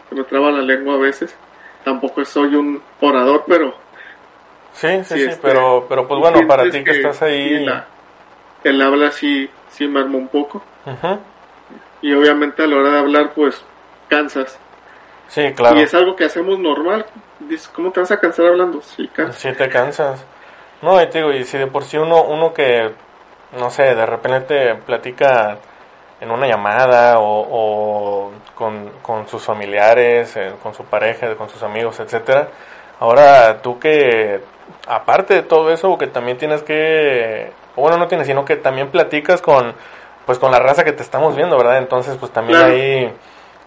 [0.09, 1.37] se me traba la lengua a veces.
[1.85, 3.75] Tampoco soy un orador pero
[4.73, 7.87] sí, sí, sí, sí, este, pero, pero pues bueno, para ti que estás ahí, la-
[8.65, 10.63] el habla sí sí me armó un poco.
[10.87, 11.19] Ujú.
[12.03, 13.65] y obviamente a la hora de hablar pues
[14.09, 14.59] cansas.
[15.29, 15.77] Sí, claro.
[15.79, 17.05] y es algo que hacemos normal.
[17.41, 19.37] Dices cómo te vas a cansar hablando sí cansas.
[19.41, 20.25] Sí te cansas.
[20.83, 22.91] No, y te digo, y si de por sí uno, uno que,
[23.59, 25.59] no sé, de repente platica
[26.21, 31.63] en una llamada o, o con, con sus familiares, eh, con su pareja, con sus
[31.63, 32.49] amigos, etcétera.
[33.01, 34.41] Ahora tú que,
[34.87, 39.43] aparte de todo eso, que también tienes que, bueno, no tienes, sino que también platicas
[39.43, 39.75] con,
[40.25, 41.79] pues con la raza que te estamos viendo, ¿verdad?
[41.79, 42.73] Entonces, pues también Claro.
[42.73, 43.13] ahí,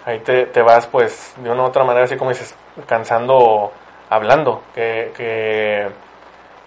[0.06, 2.56] ahí te, te vas, pues, de una u otra manera, así como dices,
[2.88, 3.72] cansando
[4.10, 5.88] hablando, que, que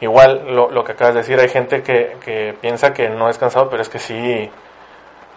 [0.02, 3.38] igual lo, lo que acabas de decir, hay gente que, que piensa que no es
[3.38, 4.50] cansado, pero es que sí,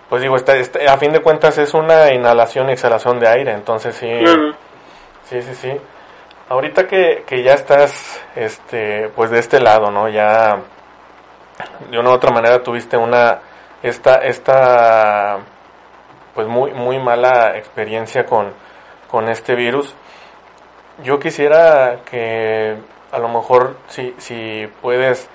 [0.09, 3.51] pues digo, está, está- a fin de cuentas es una inhalación y exhalación de aire,
[3.53, 4.53] entonces sí, Claro.
[5.29, 5.71] sí, sí, sí.
[6.49, 10.09] Ahorita que, que ya estás, este, pues de este lado, ¿no?
[10.09, 10.59] Ya,
[11.89, 13.39] de una u otra manera tuviste una,
[13.81, 15.37] esta, esta,
[16.35, 18.53] pues muy, muy mala experiencia con,
[19.09, 19.95] con este virus.
[21.03, 22.75] Yo quisiera que
[23.15, 25.29] a lo mejor si, si puedes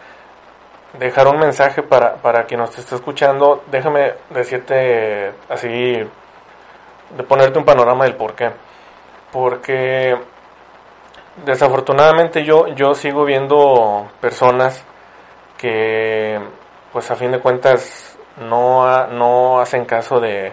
[0.99, 5.71] dejar un mensaje para, para quien nos esté escuchando, déjame decirte así,
[7.17, 8.51] de ponerte un panorama del por qué.
[9.33, 10.15] Porque
[11.45, 14.85] desafortunadamente yo, yo sigo viendo personas
[15.57, 16.39] que
[16.93, 20.53] pues a fin de cuentas no, no hacen caso de,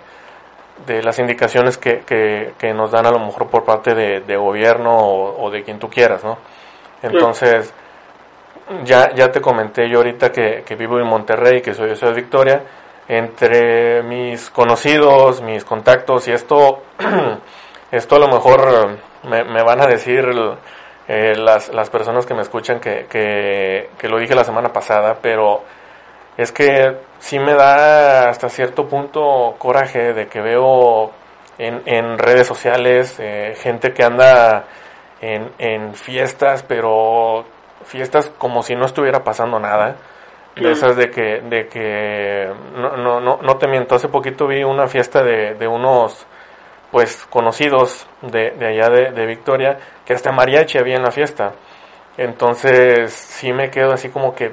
[0.85, 4.95] de las indicaciones que, que, nos dan a lo mejor por parte de, de gobierno
[4.97, 6.37] o, o de quien tú quieras, ¿no?
[7.01, 7.73] Entonces,
[8.83, 12.13] ya, ya te comenté yo ahorita que, que vivo en Monterrey, que soy de Ciudad
[12.13, 12.63] Victoria,
[13.07, 16.83] entre mis conocidos, mis contactos y esto,
[17.91, 20.25] esto a lo mejor me, van a decir
[21.07, 25.17] eh, las, las personas que me escuchan que, que, que lo dije la semana pasada,
[25.21, 25.63] pero
[26.37, 31.11] es que sí me da hasta cierto punto coraje de que veo
[31.57, 34.65] en, en redes sociales eh, gente que anda
[35.21, 37.45] en, en fiestas, pero
[37.85, 39.95] fiestas como si no estuviera pasando nada.
[40.55, 44.63] De esas de que, de que no, no, no, no te miento, hace poquito vi
[44.63, 46.25] una fiesta de, de unos
[46.89, 51.53] pues conocidos de, de allá de, de Victoria, que hasta mariachi había en la fiesta.
[52.17, 54.51] Entonces sí me quedo así como que,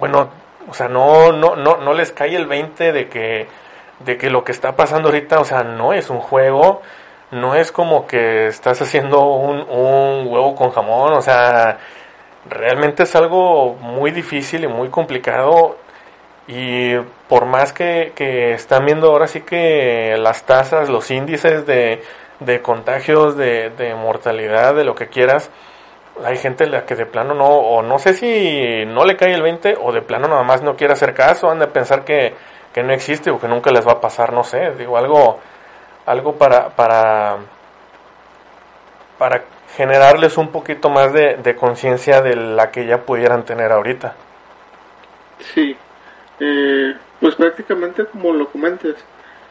[0.00, 0.30] bueno,
[0.68, 3.46] o sea, no, no, no, no les cae el 20 de que,
[4.00, 6.82] de que lo que está pasando ahorita, o sea, no es un juego,
[7.30, 11.78] no es como que estás haciendo un, un huevo con jamón, o sea,
[12.48, 15.76] realmente es algo muy difícil y muy complicado.
[16.48, 16.96] Y
[17.28, 22.02] por más que, que están viendo ahora sí que las tasas, los índices de,
[22.40, 25.50] de contagios, de, de mortalidad, de lo que quieras,
[26.24, 29.34] hay gente a la que de plano no, o no sé si no le cae
[29.34, 32.34] el 20 o de plano nada más no quiere hacer caso, han de pensar que,
[32.72, 35.40] que no existe o que nunca les va a pasar, no sé, digo algo,
[36.06, 37.38] algo para, para,
[39.18, 39.44] para
[39.76, 44.14] generarles un poquito más de, de conciencia de la que ya pudieran tener ahorita.
[45.52, 45.76] Sí,
[46.40, 48.96] eh, pues prácticamente como lo comentes.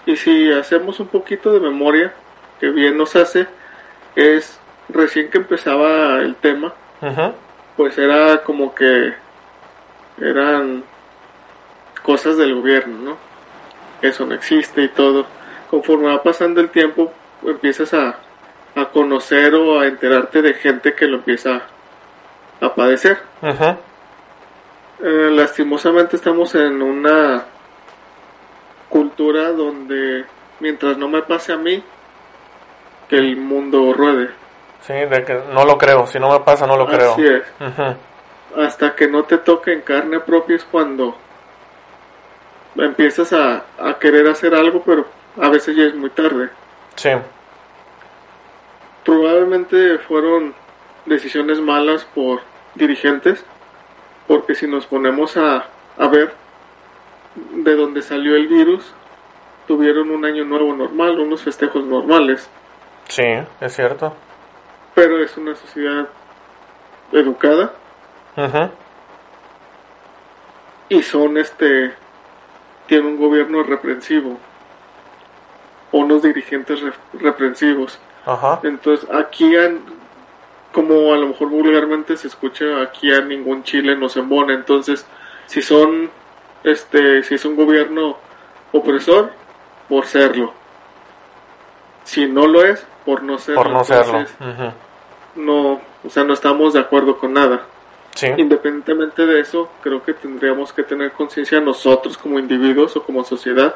[0.06, 2.14] Y si hacemos un poquito de memoria,
[2.60, 3.48] que bien nos hace,
[4.16, 6.74] es recién que empezaba el tema,
[7.76, 9.14] pues era como que
[10.22, 10.84] eran
[12.04, 13.18] cosas del gobierno, ¿no?
[14.02, 15.26] Eso no existe y todo.
[15.70, 17.12] Conforme va pasando el tiempo,
[17.44, 18.16] empiezas a,
[18.76, 21.62] a conocer o a enterarte de gente que lo empieza
[22.62, 23.18] a padecer.
[25.04, 27.44] Eh, lastimosamente estamos en una
[28.90, 30.26] cultura donde
[30.60, 31.84] mientras no me pase a mí,
[33.10, 34.30] que el mundo ruede.
[34.82, 37.14] Sí, de que no lo creo, si no me pasa no lo creo.
[37.14, 37.44] Así es.
[38.56, 41.18] Hasta que no te toque en carne propia es cuando
[42.78, 45.06] empiezas a, a querer hacer algo, pero
[45.42, 46.50] a veces ya es muy tarde.
[46.96, 47.10] Sí,
[49.04, 50.54] Probablemente fueron
[51.06, 52.42] decisiones malas por
[52.74, 53.46] dirigentes,
[54.28, 55.66] porque si nos ponemos a,
[55.98, 56.34] a ver
[57.36, 58.92] de dónde salió el virus,
[59.68, 62.50] tuvieron un año nuevo normal, unos festejos normales,
[63.08, 63.24] sí,
[63.62, 64.16] es cierto.
[64.96, 66.08] pero es una sociedad
[67.12, 67.74] educada
[68.38, 68.70] Ujú.
[70.90, 71.94] y son este
[72.88, 74.40] tiene un gobierno reprensivo
[76.06, 78.00] unos dirigentes re- reprensivos.
[78.28, 78.60] Ajá.
[78.64, 79.82] entonces aquí han-
[80.72, 84.54] como a lo mejor vulgarmente se escucha aquí a ningún chile nos embona.
[84.54, 85.06] Entonces
[85.46, 86.10] si son
[86.64, 88.18] este si es un gobierno
[88.72, 89.32] opresor
[89.88, 90.54] por serlo.
[92.04, 93.62] Si no lo es por no serlo.
[93.64, 94.20] Por no serlo.
[94.20, 94.74] Entonces,
[95.36, 97.62] no o sea no estamos de acuerdo con nada.
[98.16, 103.24] Sí, Independientemente de eso, creo que tendríamos que tener conciencia nosotros como individuos o como
[103.26, 103.76] sociedad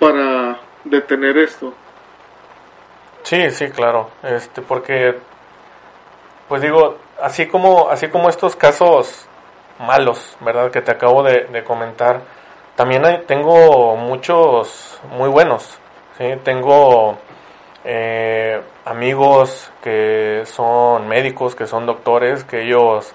[0.00, 1.72] para detener esto.
[3.22, 4.10] sí, sí, claro.
[4.24, 5.16] Este, porque,
[6.48, 9.28] pues digo, así como, así como estos casos
[9.78, 10.70] malos, ¿verdad?
[10.70, 12.22] Que te acabo de, comentar,
[12.76, 15.78] también tengo muchos muy buenos,
[16.18, 16.24] ¿sí?
[16.44, 17.18] Tengo
[17.84, 23.12] eh, amigos que son médicos, que son doctores, que ellos,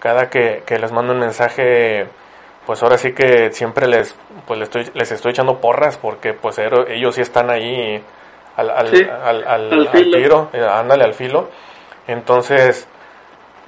[0.00, 2.06] cada que, que les mando un mensaje,
[2.68, 4.14] pues ahora sí que siempre les,
[4.46, 8.04] pues les estoy, les estoy echando porras, porque pues ero- ellos sí están ahí
[8.58, 11.48] al, al, Sí, al, al- al tiro, eh, ándale al filo.
[12.06, 12.86] Entonces,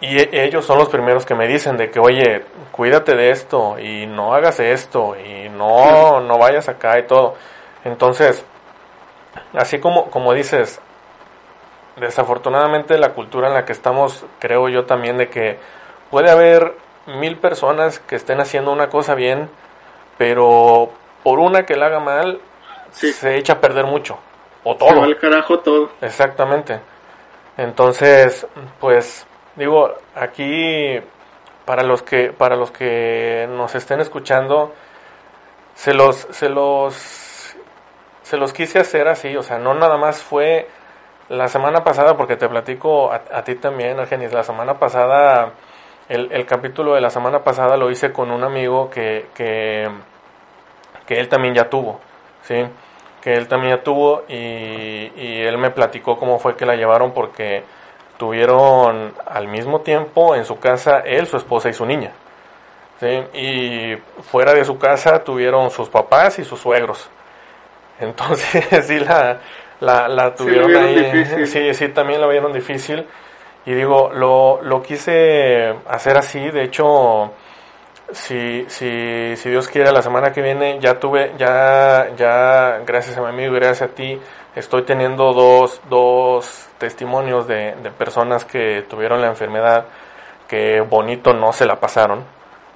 [0.03, 3.79] y e- ellos son los primeros que me dicen de que, oye, cuídate de esto
[3.79, 7.37] y no hagas esto y no, no vayas acá y todo.
[7.87, 8.45] Entonces,
[9.55, 10.79] así como, como dices,
[11.97, 15.59] desafortunadamente la cultura en la que estamos, creo yo también de que
[16.11, 16.75] puede haber
[17.19, 19.49] mil personas que estén haciendo una cosa bien,
[20.19, 20.91] pero
[21.23, 22.41] por una que la haga mal,
[22.91, 23.13] Sí.
[23.13, 24.19] se echa a perder mucho.
[24.65, 24.99] O Se todo.
[25.01, 25.91] va al carajo todo.
[26.01, 26.81] Exactamente.
[27.57, 28.47] Entonces,
[28.81, 31.01] pues digo, aquí
[31.65, 34.73] para los que para los que nos estén escuchando
[35.75, 37.55] se los se los
[38.23, 40.69] se los quise hacer así, o sea, no nada más fue
[41.29, 45.53] la semana pasada porque te platico a, a ti también, Argenis, la semana pasada
[46.11, 49.89] el, el capítulo de la semana pasada lo hice con un amigo que, que
[51.11, 51.99] que él también ya tuvo,
[52.43, 52.55] ¿sí?
[53.21, 57.13] Que él también ya tuvo y, y él me platicó cómo fue que la llevaron
[57.13, 57.65] porque
[58.17, 62.13] tuvieron al mismo tiempo en su casa él, su esposa y su niña,
[63.01, 63.25] ¿sí?
[63.35, 67.11] Y fuera de su casa tuvieron sus papás y sus suegros.
[67.99, 69.41] Entonces sí la,
[69.81, 71.47] la, la tuvieron ahí, difícil.
[71.49, 73.05] sí, sí, también la vieron difícil.
[73.67, 77.33] Y digo, lo, lo quise hacer así, de hecho,
[78.13, 83.21] si, si, si Dios quiere, la semana que viene ya tuve, ya, ya, gracias a
[83.21, 84.19] mi amigo y gracias a ti,
[84.55, 89.85] estoy teniendo dos, dos testimonios de, de personas que tuvieron la enfermedad,
[90.49, 92.25] que bonito no se la pasaron,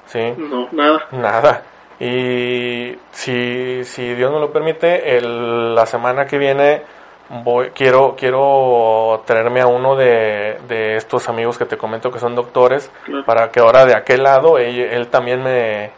[0.06, 0.34] ¿sí?
[0.36, 1.06] No, nada.
[1.12, 1.62] Nada.
[1.98, 6.82] Y si, si Dios me lo permite, el, la semana que viene
[7.30, 12.34] voy, quiero, quiero traerme a uno de, de estos amigos que te comento que son
[12.34, 13.24] doctores, Claro.
[13.24, 15.90] para que ahora de aquel lado él, él también me,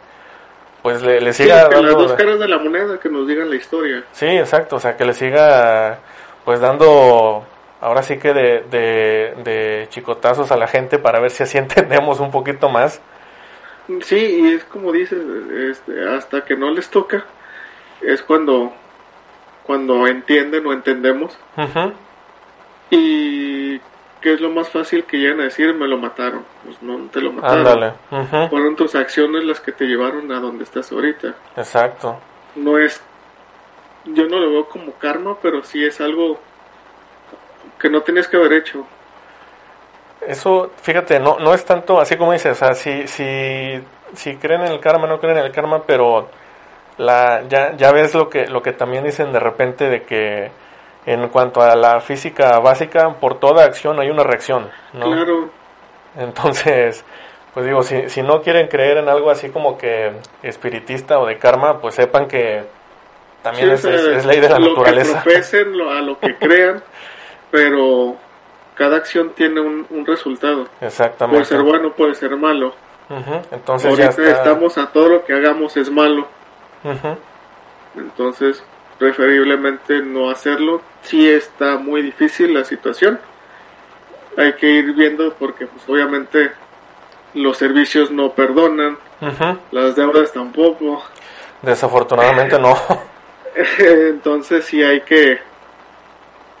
[0.81, 3.49] pues le, le Sí, siga que las dos caras de la moneda que nos digan
[3.49, 4.03] la historia.
[4.11, 5.99] Sí, exacto, o sea, que le siga
[6.45, 7.43] pues dando
[7.81, 12.19] ahora sí que de, de, de chicotazos a la gente para ver si así entendemos
[12.19, 13.01] un poquito más.
[14.01, 15.19] Sí, y es como dices,
[15.71, 17.25] este, hasta que no les toca,
[18.01, 18.73] es cuando,
[19.67, 21.37] cuando entienden o entendemos.
[22.89, 23.79] Y
[24.21, 26.43] que es lo más fácil que llegan a decir, me lo mataron.
[26.63, 27.67] Pues no te lo mataron.
[27.67, 27.93] Ándale.
[28.09, 31.35] ujú, Fueron tus acciones las que te llevaron a donde estás ahorita.
[31.55, 32.17] Exacto.
[32.55, 33.01] No es,
[34.05, 36.39] yo no lo veo como karma, pero sí es algo
[37.77, 38.85] que no tenías que haber hecho.
[40.25, 43.79] Eso, fíjate, no, no es tanto así como dices, o sea, si, si,
[44.15, 46.27] si creen en el karma, no creen en el karma, pero
[46.97, 50.51] la, ya, ya ves lo que, lo que también dicen de repente de que
[51.05, 55.05] en cuanto a la física básica, por toda acción hay una reacción, ¿no?
[55.11, 55.49] Claro,
[56.17, 57.05] Entonces,
[57.53, 60.11] pues digo, si, si no quieren creer en algo así como que
[60.43, 62.63] espiritista o de karma, pues sepan que
[63.43, 65.19] también Sí, es, es- es ley de la lo naturaleza.
[65.23, 66.83] que profesen, lo- a lo que crean,
[67.51, 68.15] pero
[68.75, 70.67] cada acción tiene un, un resultado.
[70.81, 71.35] Exactamente.
[71.37, 72.73] Puede ser bueno, puede ser malo.
[73.51, 74.37] Entonces ya Ahorita está.
[74.43, 76.27] estamos a todo lo que hagamos es malo.
[77.95, 78.63] Entonces,
[78.97, 80.81] preferiblemente no hacerlo.
[81.01, 83.19] Si está muy difícil la situación.
[84.37, 86.51] Hay que ir viendo porque pues obviamente
[87.33, 88.97] los servicios no perdonan,
[89.71, 91.03] las deudas tampoco.
[91.61, 92.75] Desafortunadamente no.
[93.79, 95.39] Entonces sí hay que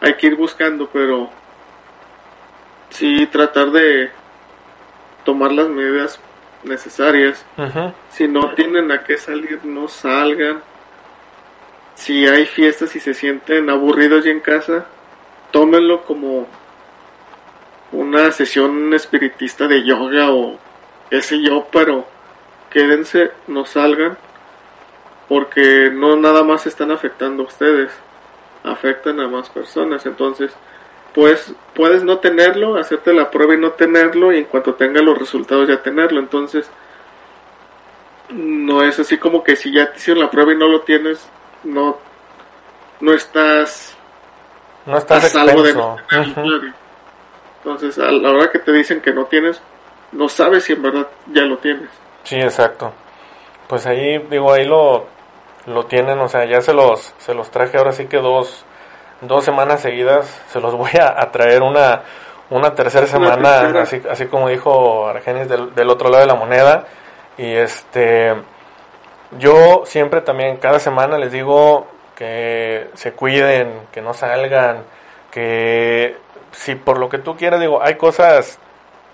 [0.01, 1.29] hay que ir buscando, pero
[2.89, 4.11] sí tratar de
[5.23, 6.19] tomar las medidas
[6.67, 7.45] necesarias.
[8.09, 10.61] Si no tienen a qué salir, no salgan.
[11.95, 14.85] Si hay fiestas y se sienten aburridos y en casa,
[15.51, 16.47] tómenlo como
[17.91, 20.59] una sesión espiritista de yoga o
[21.09, 22.05] qué sé yo, pero
[22.69, 24.17] quédense, no salgan,
[25.27, 27.91] porque no nada más están afectando a ustedes,
[28.63, 30.05] afectan a más personas.
[30.05, 30.51] Entonces,
[31.17, 35.17] pues puedes no tenerlo, hacerte la prueba y no tenerlo, y en cuanto tenga los
[35.17, 36.19] resultados ya tenerlo.
[36.19, 36.69] Entonces,
[38.29, 41.27] no es así como que si ya te hicieron la prueba y no lo tienes,
[41.63, 41.97] no,
[42.99, 43.97] no estás
[44.85, 46.71] No a estás salvo de no tenerlo.
[47.63, 49.59] Entonces, a la hora que te dicen que no tienes,
[50.11, 51.89] no sabes si en verdad ya lo tienes.
[52.25, 52.93] Sí, exacto.
[53.67, 55.07] Pues ahí, digo, ahí lo,
[55.65, 58.67] lo tienen, o sea, ya se los, se los traje ahora sí que dos,
[59.21, 62.01] dos semanas seguidas, se los voy a, a traer una,
[62.49, 63.81] una tercera Una semana, tercera.
[63.83, 66.85] así, así como dijo Argenis del, del otro lado de la moneda.
[67.37, 68.33] Y este,
[69.37, 74.83] yo siempre también, cada semana les digo que se cuiden, que no salgan,
[75.31, 76.17] que
[76.51, 78.59] si por lo que tú quieras, digo, hay cosas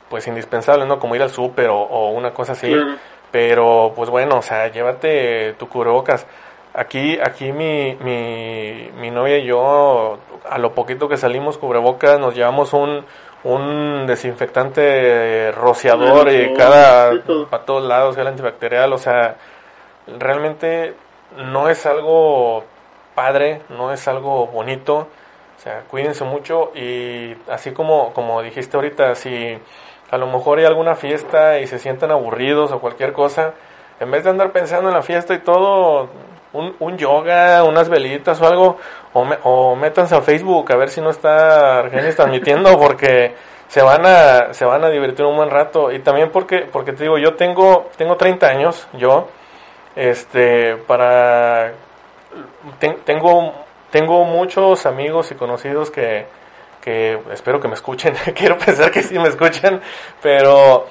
[0.09, 0.99] pues indispensables, ¿no?
[0.99, 2.71] Como ir al súper o, o una cosa así.
[2.71, 2.95] Claro.
[3.31, 6.27] Pero, pues bueno, o sea, llévate tu cubrebocas.
[6.73, 10.17] Aquí, aquí mi, mi, mi novia y yo,
[10.49, 13.05] a lo poquito que salimos cubrebocas, nos llevamos un,
[13.43, 17.13] un desinfectante rociador y cada
[17.49, 19.35] para todos lados, el antibacterial, o sea,
[20.19, 20.95] realmente
[21.37, 22.63] no es algo
[23.15, 25.07] padre, no es algo bonito,
[25.57, 29.57] o sea, cuídense mucho y así como, como dijiste ahorita, si
[30.09, 33.53] a lo mejor hay alguna fiesta y se sienten aburridos o cualquier cosa,
[33.99, 36.09] en vez de andar pensando en la fiesta y todo,
[36.53, 38.77] un, un yoga, unas velitas o algo,
[39.13, 43.35] o, o métanse a Facebook a ver si no está Argenis transmitiendo porque
[43.67, 45.91] se van a se van a divertir un buen rato.
[45.91, 49.27] Y también porque porque te digo, yo tengo tengo 30 años, yo
[49.95, 51.73] este para
[53.05, 53.53] tengo
[53.91, 56.25] tengo muchos amigos y conocidos que
[56.81, 59.81] que espero que me escuchen, quiero pensar que sí me escuchan,
[60.21, 60.85] pero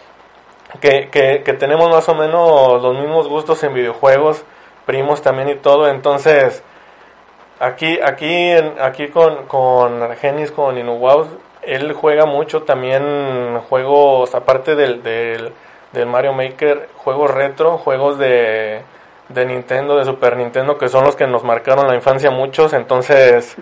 [0.81, 4.43] que, que, que tenemos más o menos los mismos gustos en videojuegos,
[4.87, 6.62] primos también y todo, entonces
[7.61, 11.28] aquí aquí aquí con con Argenis con Inuwaus
[11.62, 18.83] él juega mucho también juegos aparte del, del, Mario Maker juegos retro juegos de
[19.28, 23.57] de Nintendo, de Super Nintendo, que son los que nos marcaron la infancia muchos, entonces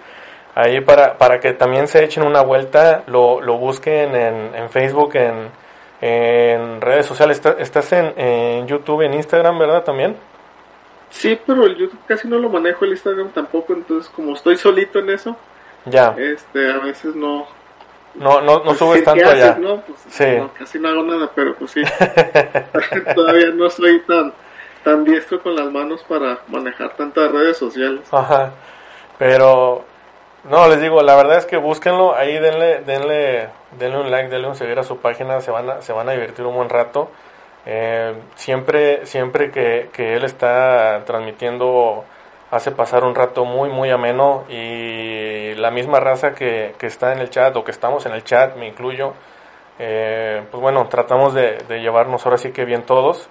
[0.54, 5.14] ahí para, para que también se echen una vuelta, lo, lo busquen en, en Facebook,
[5.14, 5.48] en,
[6.00, 7.40] en redes sociales.
[7.58, 10.16] ¿Estás en, en YouTube, en Instagram, verdad, también?
[11.10, 15.00] Sí, pero el YouTube casi no lo manejo, el Instagram tampoco, entonces como estoy solito
[15.00, 15.36] en eso,
[15.84, 16.14] ya.
[16.16, 17.46] este, a veces no...
[18.14, 19.56] No, no, no pues, subes tanto allá.
[19.60, 20.24] No, pues, sí.
[20.36, 21.82] no, casi no hago nada, pero pues sí.
[23.14, 24.32] Todavía no soy tan
[24.84, 28.00] tan diestro con las manos para manejar tantas redes sociales.
[28.10, 28.52] Ajá.
[29.18, 29.84] Pero
[30.44, 33.48] no, les digo, la verdad es que búsquenlo, ahí denle denle
[33.78, 36.12] denle un like, denle un seguir a su página, se van a se van a
[36.12, 37.10] divertir un buen rato.
[37.66, 42.04] Eh, siempre siempre que, que él está transmitiendo
[42.50, 47.20] hace pasar un rato muy muy ameno y la misma raza que, que está en
[47.20, 49.12] el chat o que estamos en el chat, me incluyo,
[49.78, 53.28] eh, pues bueno, tratamos de, llevarnos ahora sí que bien todos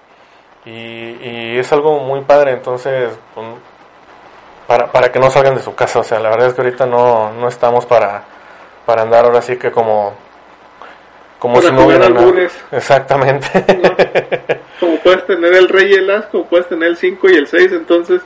[0.66, 3.48] y, es algo muy padre, entonces, pues,
[4.68, 6.86] para, para que no salgan de su casa, o sea, la verdad es que ahorita
[6.86, 8.24] no, no estamos para,
[8.86, 10.14] para andar ahora sí que como
[11.40, 12.32] como si no hubiera nada.
[12.72, 13.48] Exactamente.
[14.80, 17.48] Como puedes tener el rey y el as, como puedes tener el 5 y el
[17.48, 18.22] 6, entonces...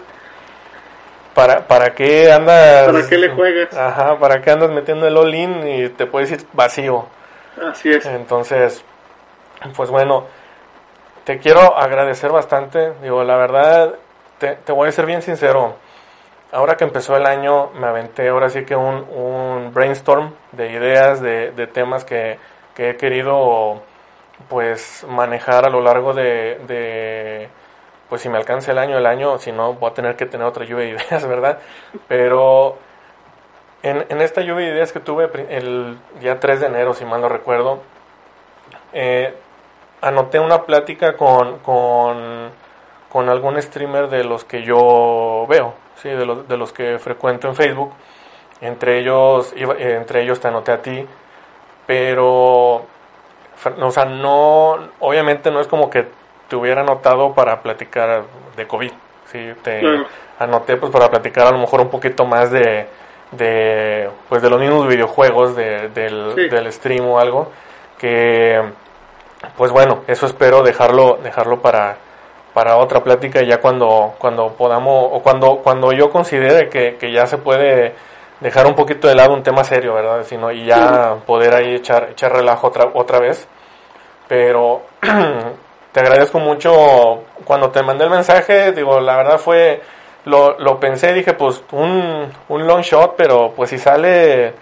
[1.33, 2.85] ¿Para, ¿Para qué andas?
[2.85, 3.75] ¿Para qué le juegas?
[3.75, 7.07] Ajá, ¿para qué andas metiendo el all-in y te puedes ir vacío?
[7.59, 8.05] Así es.
[8.05, 8.85] Entonces,
[9.75, 10.27] pues bueno,
[11.23, 12.93] te quiero agradecer bastante.
[13.01, 13.95] Digo, la verdad,
[14.37, 15.75] te, te, voy a ser bien sincero.
[16.51, 21.19] Ahora que empezó el año, me aventé ahora sí que un, un brainstorm de ideas,
[21.19, 22.37] de, de temas que,
[22.75, 23.81] que, he querido
[24.49, 27.49] pues manejar a lo largo de,
[28.09, 30.45] pues si me alcanza el año, el año, si no, voy a tener que tener
[30.45, 31.59] otra lluvia de ideas, ¿verdad?
[32.07, 32.77] Pero
[33.83, 37.21] en, en esta lluvia de ideas que tuve el día 3 de enero, si mal
[37.21, 37.81] no recuerdo,
[38.93, 39.33] eh,
[40.01, 42.51] anoté una plática con, con,
[43.09, 46.09] con, algún streamer de los que yo veo, ¿sí?
[46.09, 47.93] de, los, de los que frecuento en Facebook.
[48.61, 51.05] Entre ellos, eh, entre ellos te anoté a ti,
[51.85, 52.85] pero,
[53.81, 56.07] o sea, no, obviamente no es como que
[56.47, 58.23] te hubiera anotado para platicar
[58.55, 58.91] de COVID,
[59.25, 59.53] ¿sí?
[59.63, 59.81] Te
[60.39, 62.87] anoté pues para platicar a lo mejor un poquito más de,
[63.31, 67.51] de pues de los mismos videojuegos de, del, del stream o algo,
[67.97, 68.61] que
[69.57, 71.97] pues bueno, eso espero dejarlo, dejarlo para,
[72.53, 77.27] para otra plática ya cuando, cuando podamos, o cuando, cuando yo considere que, que ya
[77.27, 77.93] se puede
[78.43, 80.23] dejar un poquito de lado un tema serio, ¿verdad?
[80.25, 83.47] Sino, y ya poder ahí echar, echar relajo otra, otra vez.
[84.27, 84.81] Pero
[85.91, 89.81] te agradezco mucho cuando te mandé el mensaje, digo, la verdad fue,
[90.25, 94.53] lo, lo pensé, dije, pues un, un long shot, pero pues si sale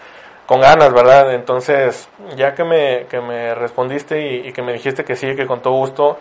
[0.45, 1.33] con ganas, ¿verdad?
[1.33, 5.61] Entonces, ya que me, que me respondiste y, que me dijiste que sí, que con
[5.61, 6.19] todo gusto,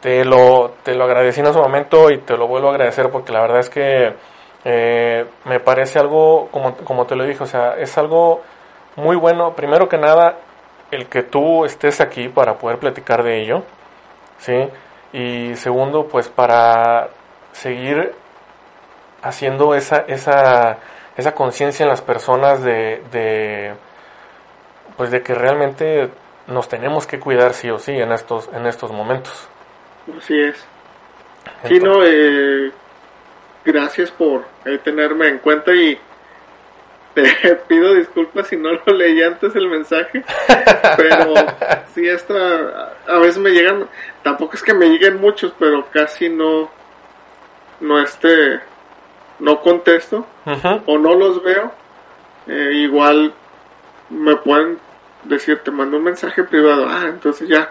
[0.00, 3.32] te lo, te lo agradecí en ese momento y te lo vuelvo a agradecer porque
[3.32, 4.12] la verdad es que
[4.64, 8.42] eh, me parece algo, como, como te lo dije, o sea, es algo
[8.96, 10.38] muy bueno, primero que nada,
[10.90, 13.62] el que tú estés aquí para poder platicar de ello,
[14.38, 14.68] ¿sí?
[15.12, 17.08] Y segundo, pues para
[17.52, 18.12] seguir
[19.22, 20.78] haciendo esa, esa
[21.16, 23.74] esa conciencia en las personas de, de,
[24.96, 26.10] pues de que realmente
[26.46, 29.48] nos tenemos que cuidar sí o sí en estos, en estos momentos.
[30.18, 30.66] Así es.
[31.68, 32.72] sí, no, eh,
[33.64, 35.98] gracias por eh, tenerme en cuenta y
[37.14, 40.24] te pido disculpas si no lo leí antes el mensaje,
[40.96, 41.34] pero
[41.94, 43.88] sí, esta, a veces me llegan,
[44.22, 46.70] tampoco es que me lleguen muchos, pero casi no,
[47.80, 48.60] no este,
[49.38, 50.26] no contesto
[50.86, 51.72] o no los veo.
[52.46, 53.32] Eh, igual
[54.10, 54.78] me pueden
[55.24, 57.70] decir, te mando un mensaje privado, ah, entonces ya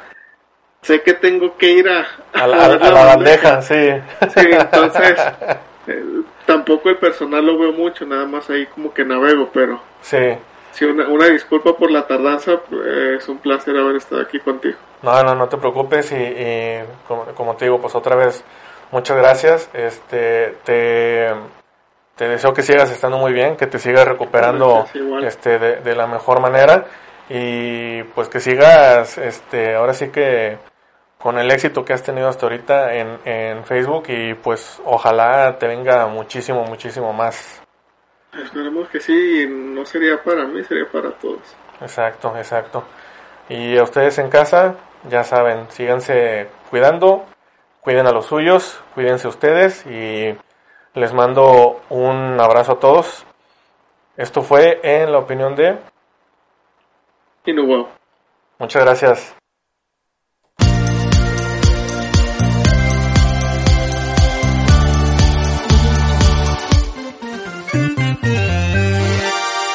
[0.82, 2.68] sé que tengo que ir a, a, la,
[3.16, 3.92] bandeja, sí.
[4.34, 5.16] Sí, entonces
[5.88, 6.04] eh,
[6.46, 10.38] tampoco el personal lo veo mucho, nada más ahí como que navego, pero sí.
[10.72, 12.82] Sí, una, una disculpa por la tardanza, pues,
[13.22, 14.78] es un placer haber estado aquí contigo.
[15.04, 18.44] No, no, no te preocupes y, como, como, te digo, pues otra vez,
[18.92, 19.70] muchas gracias.
[19.74, 21.28] Este, te,
[22.16, 24.86] te deseo que sigas estando muy bien, que te sigas recuperando
[25.22, 26.86] este, de, de, la mejor manera
[27.30, 30.58] y pues que sigas, este, ahora sí que
[31.24, 35.68] con el éxito que has tenido hasta ahorita en, en Facebook y pues ojalá te
[35.68, 37.64] venga muchísimo, muchísimo más.
[38.34, 41.40] Esperemos que sí, no sería para mí, sería para todos.
[41.80, 42.84] Exacto, exacto.
[43.48, 44.76] Y a ustedes en casa,
[45.08, 47.24] ya saben, síganse cuidando,
[47.80, 50.36] cuiden a los suyos, cuídense ustedes y
[50.94, 53.26] les mando un abrazo a todos.
[54.18, 55.78] Esto fue en la opinión de...
[57.46, 57.88] Inubo.
[58.60, 59.43] Muchas gracias.